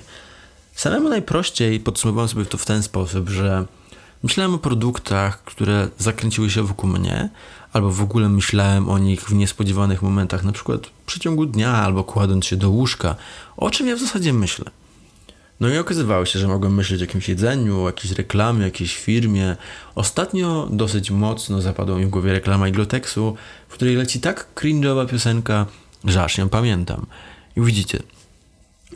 Samemu 0.76 1.10
najprościej 1.10 1.80
podsumowałem 1.80 2.30
sobie 2.30 2.46
to 2.46 2.58
w 2.58 2.66
ten 2.66 2.84
sposób, 2.84 3.30
że 3.30 3.66
myślałem 4.24 4.54
o 4.54 4.58
produktach, 4.58 5.44
które 5.44 5.88
zakręciły 5.98 6.50
się 6.50 6.64
wokół 6.64 6.90
mnie, 6.90 7.30
albo 7.74 7.92
w 7.92 8.02
ogóle 8.02 8.30
myślałem 8.30 8.90
o 8.90 8.98
nich 8.98 9.22
w 9.22 9.34
niespodziewanych 9.34 10.02
momentach, 10.02 10.44
na 10.44 10.52
przykład 10.52 10.88
w 10.88 11.06
przeciągu 11.06 11.46
dnia 11.46 11.74
albo 11.74 12.04
kładąc 12.04 12.46
się 12.46 12.56
do 12.56 12.70
łóżka. 12.70 13.16
O 13.58 13.70
czym 13.70 13.88
ja 13.88 13.96
w 13.96 14.00
zasadzie 14.00 14.34
myślę? 14.34 14.66
No 15.60 15.70
i 15.70 15.78
okazywało 15.78 16.26
się, 16.26 16.40
że 16.40 16.48
mogłem 16.48 16.76
myśleć 16.76 17.02
o 17.02 17.04
jakimś 17.04 17.30
jedzeniu, 17.30 17.82
o 17.82 17.86
jakiejś 17.86 18.14
reklamie, 18.14 18.62
o 18.62 18.66
jakiejś 18.66 18.98
firmie. 18.98 19.56
Ostatnio 19.96 20.68
dosyć 20.72 21.12
mocno 21.12 21.62
zapadła 21.62 21.98
mi 21.98 22.06
w 22.06 22.10
głowie 22.10 22.32
reklama 22.32 22.68
Iglotexu, 22.68 23.36
w 23.70 23.74
której 23.74 23.96
leci 23.96 24.20
tak 24.20 24.48
cringe'owa 24.56 25.10
piosenka, 25.10 25.66
że 26.06 26.24
aż 26.24 26.38
ją 26.38 26.50
pamiętam. 26.50 27.06
I 27.56 27.62
widzicie, 27.62 28.00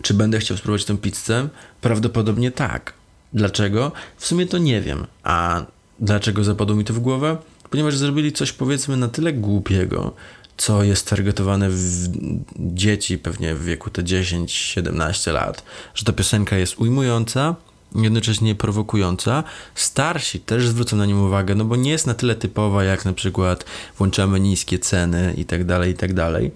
czy 0.02 0.14
będę 0.14 0.40
chciał 0.40 0.58
spróbować 0.58 0.86
tę 0.86 0.98
pizzę? 0.98 1.50
Prawdopodobnie 1.82 2.52
tak. 2.52 2.94
Dlaczego? 3.34 3.92
W 4.18 4.26
sumie 4.26 4.46
to 4.46 4.58
nie 4.58 4.82
wiem. 4.82 5.08
A 5.24 5.66
dlaczego 6.00 6.44
zapadło 6.44 6.76
mi 6.76 6.86
to 6.86 6.94
w 6.94 7.00
głowę? 7.00 7.38
Ponieważ 7.70 7.98
zrobili 7.98 8.32
coś 8.32 8.52
powiedzmy 8.52 8.98
na 8.98 9.08
tyle 9.08 9.34
głupiego, 9.34 10.14
co 10.58 10.84
jest 10.84 11.10
targetowane 11.10 11.70
w 11.70 12.08
dzieci 12.56 13.18
pewnie 13.18 13.56
w 13.56 13.64
wieku 13.64 13.90
te 13.90 14.04
10-17 14.04 15.34
lat, 15.34 15.64
że 15.96 16.06
ta 16.06 16.14
piosenka 16.14 16.58
jest 16.58 16.80
ujmująca, 16.80 17.56
jednocześnie 17.96 18.56
prowokująca. 18.56 19.44
Starsi 19.76 20.40
też 20.40 20.68
zwrócą 20.68 20.98
na 20.98 21.06
nią 21.06 21.26
uwagę, 21.26 21.56
no 21.56 21.66
bo 21.66 21.76
nie 21.76 21.92
jest 21.92 22.08
na 22.08 22.14
tyle 22.14 22.36
typowa, 22.36 22.84
jak 22.84 23.06
na 23.06 23.14
przykład 23.14 23.66
włączamy 23.98 24.40
niskie 24.40 24.80
ceny 24.80 25.34
i 25.38 25.46
tak 25.46 25.66
dalej, 25.66 25.92
i 25.92 25.96
tak 25.96 26.14
dalej. 26.14 26.52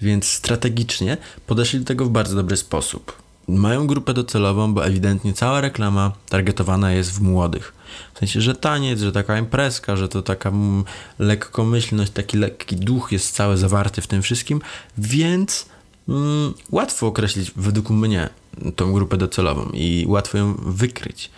Więc 0.00 0.28
strategicznie 0.28 1.16
podeszli 1.46 1.78
do 1.78 1.84
tego 1.84 2.04
w 2.04 2.10
bardzo 2.10 2.36
dobry 2.36 2.56
sposób. 2.56 3.23
Mają 3.48 3.86
grupę 3.86 4.14
docelową, 4.14 4.74
bo 4.74 4.86
ewidentnie 4.86 5.32
cała 5.32 5.60
reklama 5.60 6.12
targetowana 6.28 6.92
jest 6.92 7.12
w 7.12 7.20
młodych. 7.20 7.74
W 8.14 8.18
sensie, 8.18 8.40
że 8.40 8.54
taniec, 8.54 9.00
że 9.00 9.12
taka 9.12 9.38
imprezka, 9.38 9.96
że 9.96 10.08
to 10.08 10.22
taka 10.22 10.48
mm, 10.48 10.84
lekkomyślność, 11.18 12.12
taki 12.12 12.38
lekki 12.38 12.76
duch 12.76 13.12
jest 13.12 13.34
cały 13.34 13.56
zawarty 13.56 14.00
w 14.00 14.06
tym 14.06 14.22
wszystkim, 14.22 14.60
więc 14.98 15.66
mm, 16.08 16.54
łatwo 16.70 17.06
określić 17.06 17.52
według 17.56 17.90
mnie 17.90 18.28
tą 18.76 18.92
grupę 18.92 19.16
docelową 19.16 19.70
i 19.74 20.04
łatwo 20.08 20.38
ją 20.38 20.54
wykryć. 20.54 21.30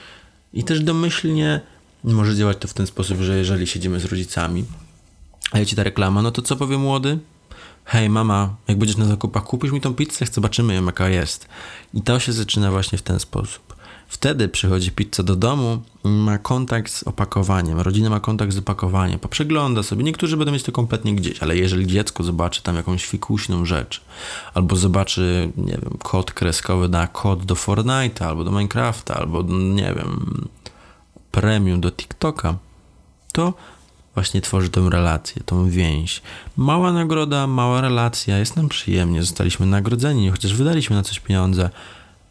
I 0.53 0.65
też 0.65 0.81
domyślnie 0.81 1.61
może 2.05 2.37
działać 2.37 2.57
to 2.61 2.69
w 2.69 2.75
ten 2.75 2.87
sposób, 2.87 3.21
że 3.21 3.39
jeżeli 3.39 3.67
siedzimy 3.67 4.01
z 4.01 4.05
rodzicami, 4.05 4.65
a 5.53 5.59
leci 5.59 5.77
ta 5.77 5.83
reklama, 5.83 6.23
no 6.23 6.31
to 6.31 6.43
co 6.43 6.57
powie 6.57 6.79
młody? 6.79 7.19
Hej 7.87 8.11
mama, 8.11 8.57
jak 8.69 8.79
będziesz 8.79 8.97
na 8.97 9.05
zakupach, 9.05 9.45
kupisz 9.45 9.73
mi 9.73 9.81
tą 9.81 9.95
pizzę, 9.95 10.27
zobaczymy 10.33 10.75
ją 10.75 10.85
jaka 10.87 11.09
jest. 11.09 11.49
I 11.95 12.03
to 12.03 12.21
się 12.21 12.33
zaczyna 12.33 12.71
właśnie 12.71 12.99
w 12.99 13.03
ten 13.03 13.21
sposób. 13.21 13.77
Wtedy 14.09 14.49
przychodzi 14.49 14.91
pizza 14.91 15.23
do 15.23 15.37
domu, 15.37 15.83
ma 16.05 16.39
kontakt 16.39 16.93
z 16.93 17.03
opakowaniem, 17.03 17.81
rodzina 17.81 18.11
ma 18.11 18.21
kontakt 18.21 18.53
z 18.53 18.59
opakowaniem, 18.59 19.19
poprzegląda 19.19 19.83
sobie. 19.83 20.05
Niektórzy 20.05 20.37
będą 20.37 20.53
mieć 20.53 20.63
to 20.63 20.73
kompletnie 20.73 21.15
gdzieś, 21.15 21.43
ale 21.43 21.57
jeżeli 21.57 21.87
dziecko 21.87 22.23
zobaczy 22.23 22.63
tam 22.63 22.77
jakąś 22.77 23.07
fikuśną 23.07 23.65
rzecz, 23.65 24.03
albo 24.55 24.77
zobaczy, 24.77 25.53
nie 25.57 25.73
wiem, 25.73 25.99
kod 26.03 26.33
kreskowy 26.33 26.89
na 26.89 27.07
kod 27.07 27.45
do 27.45 27.55
Fortnite'a, 27.55 28.25
albo 28.25 28.45
do 28.45 28.51
Minecrafta, 28.51 29.15
albo, 29.15 29.43
nie 29.49 29.95
wiem, 29.95 30.49
premium 31.31 31.81
do 31.81 31.91
TikToka, 31.91 32.55
to 33.33 33.55
właśnie 34.17 34.41
tworzy 34.41 34.69
tę 34.69 34.89
relację, 34.91 35.43
tą 35.47 35.71
więź. 35.71 36.23
Mała 36.57 36.93
nagroda, 36.93 37.47
mała 37.47 37.81
relacja, 37.81 38.39
jest 38.39 38.57
nam 38.57 38.69
przyjemnie, 38.69 39.23
zostaliśmy 39.23 39.67
nagrodzeni, 39.67 40.31
chociaż 40.31 40.55
wydaliśmy 40.55 40.97
na 40.97 41.03
coś 41.03 41.21
pieniądze, 41.21 41.71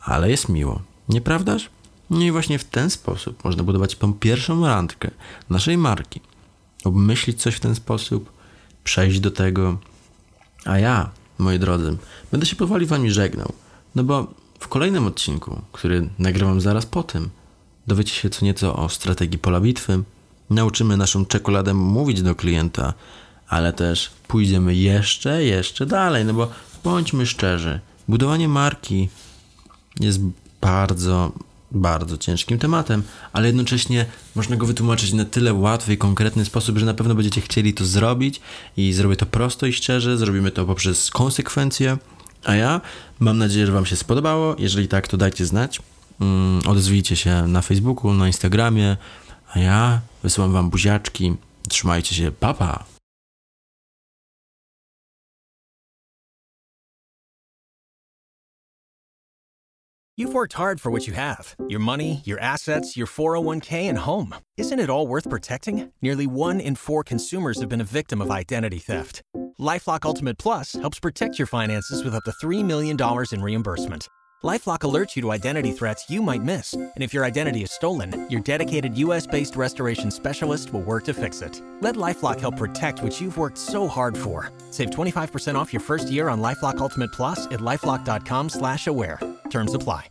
ale 0.01 0.29
jest 0.29 0.49
miło. 0.49 0.81
Nieprawdaż? 1.09 1.69
No 2.09 2.21
i 2.21 2.31
właśnie 2.31 2.59
w 2.59 2.63
ten 2.63 2.89
sposób 2.89 3.43
można 3.43 3.63
budować 3.63 3.95
tą 3.95 4.13
pierwszą 4.13 4.67
randkę 4.67 5.11
naszej 5.49 5.77
marki. 5.77 6.21
Obmyślić 6.83 7.41
coś 7.41 7.55
w 7.55 7.59
ten 7.59 7.75
sposób, 7.75 8.31
przejść 8.83 9.19
do 9.19 9.31
tego. 9.31 9.77
A 10.65 10.79
ja, 10.79 11.09
moi 11.37 11.59
drodzy, 11.59 11.97
będę 12.31 12.45
się 12.45 12.55
powoli 12.55 12.85
wami 12.85 13.11
żegnał. 13.11 13.53
No 13.95 14.03
bo 14.03 14.33
w 14.59 14.67
kolejnym 14.67 15.07
odcinku, 15.07 15.61
który 15.71 16.09
nagrywam 16.19 16.61
zaraz 16.61 16.85
po 16.85 17.03
tym, 17.03 17.29
dowiecie 17.87 18.13
się 18.13 18.29
co 18.29 18.45
nieco 18.45 18.75
o 18.75 18.89
strategii 18.89 19.39
pola 19.39 19.61
bitwy, 19.61 20.03
nauczymy 20.49 20.97
naszą 20.97 21.25
czekoladę 21.25 21.73
mówić 21.73 22.21
do 22.21 22.35
klienta, 22.35 22.93
ale 23.47 23.73
też 23.73 24.11
pójdziemy 24.27 24.75
jeszcze, 24.75 25.43
jeszcze 25.43 25.85
dalej, 25.85 26.25
no 26.25 26.33
bo 26.33 26.51
bądźmy 26.83 27.25
szczerzy, 27.25 27.79
budowanie 28.07 28.47
marki 28.47 29.09
jest 29.99 30.19
bardzo, 30.61 31.31
bardzo 31.71 32.17
ciężkim 32.17 32.59
tematem, 32.59 33.03
ale 33.33 33.47
jednocześnie 33.47 34.05
można 34.35 34.55
go 34.55 34.65
wytłumaczyć 34.65 35.13
na 35.13 35.25
tyle 35.25 35.53
łatwy 35.53 35.93
i 35.93 35.97
konkretny 35.97 36.45
sposób, 36.45 36.77
że 36.77 36.85
na 36.85 36.93
pewno 36.93 37.15
będziecie 37.15 37.41
chcieli 37.41 37.73
to 37.73 37.85
zrobić 37.85 38.41
i 38.77 38.93
zrobię 38.93 39.15
to 39.15 39.25
prosto 39.25 39.65
i 39.65 39.73
szczerze, 39.73 40.17
zrobimy 40.17 40.51
to 40.51 40.65
poprzez 40.65 41.11
konsekwencje, 41.11 41.97
a 42.45 42.55
ja 42.55 42.81
mam 43.19 43.37
nadzieję, 43.37 43.65
że 43.65 43.71
Wam 43.71 43.85
się 43.85 43.95
spodobało. 43.95 44.55
Jeżeli 44.59 44.87
tak, 44.87 45.07
to 45.07 45.17
dajcie 45.17 45.45
znać. 45.45 45.79
Mm, 46.21 46.61
odezwijcie 46.67 47.15
się 47.15 47.47
na 47.47 47.61
Facebooku, 47.61 48.13
na 48.13 48.27
Instagramie, 48.27 48.97
a 49.55 49.59
ja 49.59 50.01
wysyłam 50.23 50.51
Wam 50.51 50.69
buziaczki. 50.69 51.35
Trzymajcie 51.69 52.15
się! 52.15 52.31
Pa. 52.31 52.85
You've 60.17 60.31
worked 60.31 60.53
hard 60.53 60.79
for 60.79 60.91
what 60.91 61.07
you 61.07 61.13
have 61.13 61.55
your 61.67 61.81
money, 61.81 62.21
your 62.23 62.39
assets, 62.39 62.95
your 62.95 63.07
401k, 63.07 63.89
and 63.89 63.97
home. 63.97 64.33
Isn't 64.55 64.79
it 64.79 64.89
all 64.89 65.07
worth 65.07 65.29
protecting? 65.29 65.91
Nearly 66.01 66.25
one 66.25 66.61
in 66.61 66.75
four 66.75 67.03
consumers 67.03 67.59
have 67.59 67.67
been 67.67 67.81
a 67.81 67.91
victim 67.99 68.21
of 68.21 68.31
identity 68.31 68.79
theft. 68.79 69.21
Lifelock 69.59 70.05
Ultimate 70.05 70.37
Plus 70.37 70.73
helps 70.73 71.01
protect 71.01 71.37
your 71.37 71.47
finances 71.47 72.03
with 72.03 72.15
up 72.15 72.23
to 72.23 72.31
$3 72.31 72.63
million 72.63 72.97
in 73.31 73.41
reimbursement. 73.41 74.07
Lifelock 74.45 74.81
alerts 74.81 75.15
you 75.15 75.23
to 75.23 75.31
identity 75.31 75.71
threats 75.71 76.07
you 76.07 76.21
might 76.21 76.43
miss. 76.43 76.73
And 76.73 76.91
if 76.97 77.15
your 77.15 77.25
identity 77.25 77.63
is 77.63 77.71
stolen, 77.71 78.29
your 78.29 78.41
dedicated 78.41 78.95
US 78.97 79.25
based 79.25 79.55
restoration 79.55 80.11
specialist 80.11 80.71
will 80.71 80.83
work 80.83 81.03
to 81.05 81.15
fix 81.15 81.41
it. 81.41 81.63
Let 81.81 81.95
Lifelock 81.95 82.39
help 82.39 82.57
protect 82.57 83.01
what 83.01 83.19
you've 83.19 83.37
worked 83.37 83.57
so 83.57 83.87
hard 83.87 84.15
for. 84.15 84.51
Save 84.69 84.91
25% 84.91 85.55
off 85.55 85.73
your 85.73 85.79
first 85.79 86.11
year 86.11 86.29
on 86.29 86.41
Lifelock 86.41 86.77
Ultimate 86.77 87.11
Plus 87.11 87.47
at 87.47 87.59
lifelock.com 87.59 88.49
slash 88.49 88.85
aware. 88.85 89.19
Terms 89.49 89.73
apply. 89.73 90.09